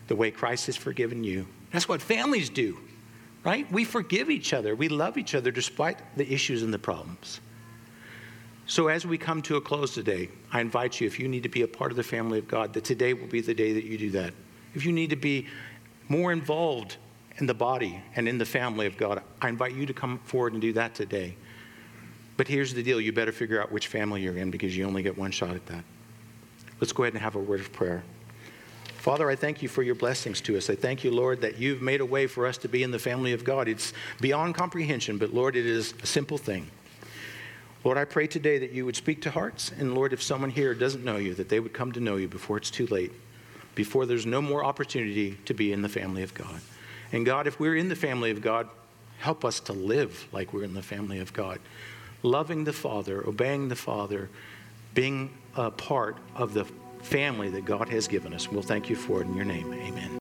the 0.08 0.16
way 0.16 0.30
Christ 0.30 0.68
has 0.68 0.78
forgiven 0.78 1.24
you. 1.24 1.48
That's 1.72 1.88
what 1.88 2.02
families 2.02 2.50
do, 2.50 2.78
right? 3.44 3.72
We 3.72 3.86
forgive 3.86 4.30
each 4.30 4.54
other, 4.54 4.76
we 4.76 4.90
love 4.90 5.18
each 5.18 5.34
other 5.34 5.50
despite 5.50 6.18
the 6.18 6.32
issues 6.32 6.62
and 6.62 6.74
the 6.74 6.80
problems. 6.80 7.40
So, 8.68 8.88
as 8.88 9.06
we 9.06 9.18
come 9.18 9.42
to 9.44 9.56
a 9.56 9.62
close 9.62 9.94
today, 9.94 10.30
I 10.54 10.62
invite 10.62 11.02
you, 11.02 11.08
if 11.08 11.20
you 11.20 11.28
need 11.28 11.44
to 11.44 11.50
be 11.50 11.64
a 11.64 11.68
part 11.68 11.92
of 11.92 11.98
the 11.98 12.04
family 12.04 12.40
of 12.40 12.48
God, 12.48 12.74
that 12.74 12.84
today 12.84 13.14
will 13.14 13.28
be 13.28 13.42
the 13.42 13.54
day 13.54 13.74
that 13.74 13.84
you 13.84 13.98
do 13.98 14.12
that. 14.12 14.34
If 14.74 14.86
you 14.86 14.94
need 14.94 15.10
to 15.10 15.16
be 15.16 15.48
more 16.12 16.34
involved 16.34 16.98
in 17.38 17.46
the 17.46 17.54
body 17.54 18.04
and 18.18 18.28
in 18.28 18.38
the 18.38 18.46
family 18.46 18.86
of 18.86 18.98
God, 18.98 19.24
I 19.42 19.48
invite 19.48 19.74
you 19.74 19.86
to 19.86 19.94
come 19.94 20.20
forward 20.20 20.52
and 20.52 20.62
do 20.62 20.74
that 20.74 20.94
today. 20.94 21.38
But 22.36 22.50
here's 22.50 22.74
the 22.74 22.84
deal 22.84 23.00
you 23.00 23.14
better 23.14 23.32
figure 23.32 23.62
out 23.62 23.72
which 23.72 23.88
family 23.88 24.22
you're 24.22 24.36
in 24.36 24.52
because 24.52 24.76
you 24.76 24.86
only 24.86 25.04
get 25.04 25.18
one 25.18 25.32
shot 25.32 25.56
at 25.56 25.66
that. 25.68 25.86
Let's 26.82 26.92
go 26.92 27.04
ahead 27.04 27.14
and 27.14 27.22
have 27.22 27.36
a 27.36 27.40
word 27.40 27.62
of 27.62 27.72
prayer. 27.72 28.04
Father, 28.98 29.30
I 29.30 29.36
thank 29.36 29.62
you 29.62 29.70
for 29.70 29.84
your 29.84 29.96
blessings 29.96 30.42
to 30.42 30.58
us. 30.58 30.70
I 30.70 30.76
thank 30.76 31.04
you, 31.04 31.12
Lord, 31.12 31.42
that 31.42 31.58
you've 31.58 31.82
made 31.82 32.02
a 32.02 32.06
way 32.06 32.28
for 32.28 32.46
us 32.46 32.58
to 32.60 32.68
be 32.68 32.84
in 32.84 32.92
the 32.92 33.00
family 33.00 33.32
of 33.32 33.46
God. 33.46 33.70
It's 33.70 33.94
beyond 34.20 34.54
comprehension, 34.54 35.18
but 35.18 35.34
Lord, 35.34 35.56
it 35.56 35.66
is 35.66 35.94
a 36.04 36.06
simple 36.06 36.38
thing. 36.38 36.70
Lord, 37.86 37.98
I 37.98 38.04
pray 38.04 38.28
today 38.28 38.60
that 38.60 38.72
you 38.72 38.86
would 38.86 38.96
speak 38.96 39.22
to 39.24 39.32
hearts, 39.32 39.72
and 39.80 39.96
Lord, 39.96 40.12
if 40.14 40.22
someone 40.22 40.52
here 40.52 40.76
doesn't 40.76 41.06
know 41.06 41.18
you, 41.18 41.34
that 41.36 41.50
they 41.50 41.60
would 41.60 41.74
come 41.74 41.94
to 41.94 42.00
know 42.00 42.18
you 42.18 42.28
before 42.28 42.58
it's 42.58 42.70
too 42.70 42.86
late 42.88 43.14
before 43.76 44.06
there's 44.06 44.26
no 44.26 44.42
more 44.42 44.64
opportunity 44.64 45.38
to 45.46 45.54
be 45.54 45.72
in 45.72 45.82
the 45.82 45.90
family 45.90 46.24
of 46.24 46.34
God. 46.34 46.62
And 47.12 47.26
God, 47.26 47.48
if 47.48 47.60
we're 47.60 47.76
in 47.76 47.90
the 47.90 47.96
family 47.96 48.32
of 48.32 48.42
God, 48.42 48.70
help 49.20 49.46
us 49.46 49.60
to 49.62 49.74
live 49.74 50.28
like 50.32 50.54
we're 50.54 50.64
in 50.64 50.74
the 50.74 50.82
family 50.82 51.20
of 51.20 51.34
God, 51.34 51.60
loving 52.24 52.64
the 52.64 52.74
Father, 52.74 53.28
obeying 53.28 53.68
the 53.68 53.76
Father, 53.76 54.30
being 54.94 55.32
a 55.56 55.72
part 55.72 56.18
of 56.36 56.54
the 56.54 56.66
family 57.02 57.50
that 57.50 57.66
God 57.66 57.90
has 57.90 58.08
given 58.08 58.34
us. 58.34 58.52
We'll 58.52 58.62
thank 58.62 58.90
you 58.90 58.96
for 58.96 59.22
it 59.22 59.26
in 59.26 59.36
your 59.36 59.46
name. 59.46 59.74
Amen. 59.74 60.18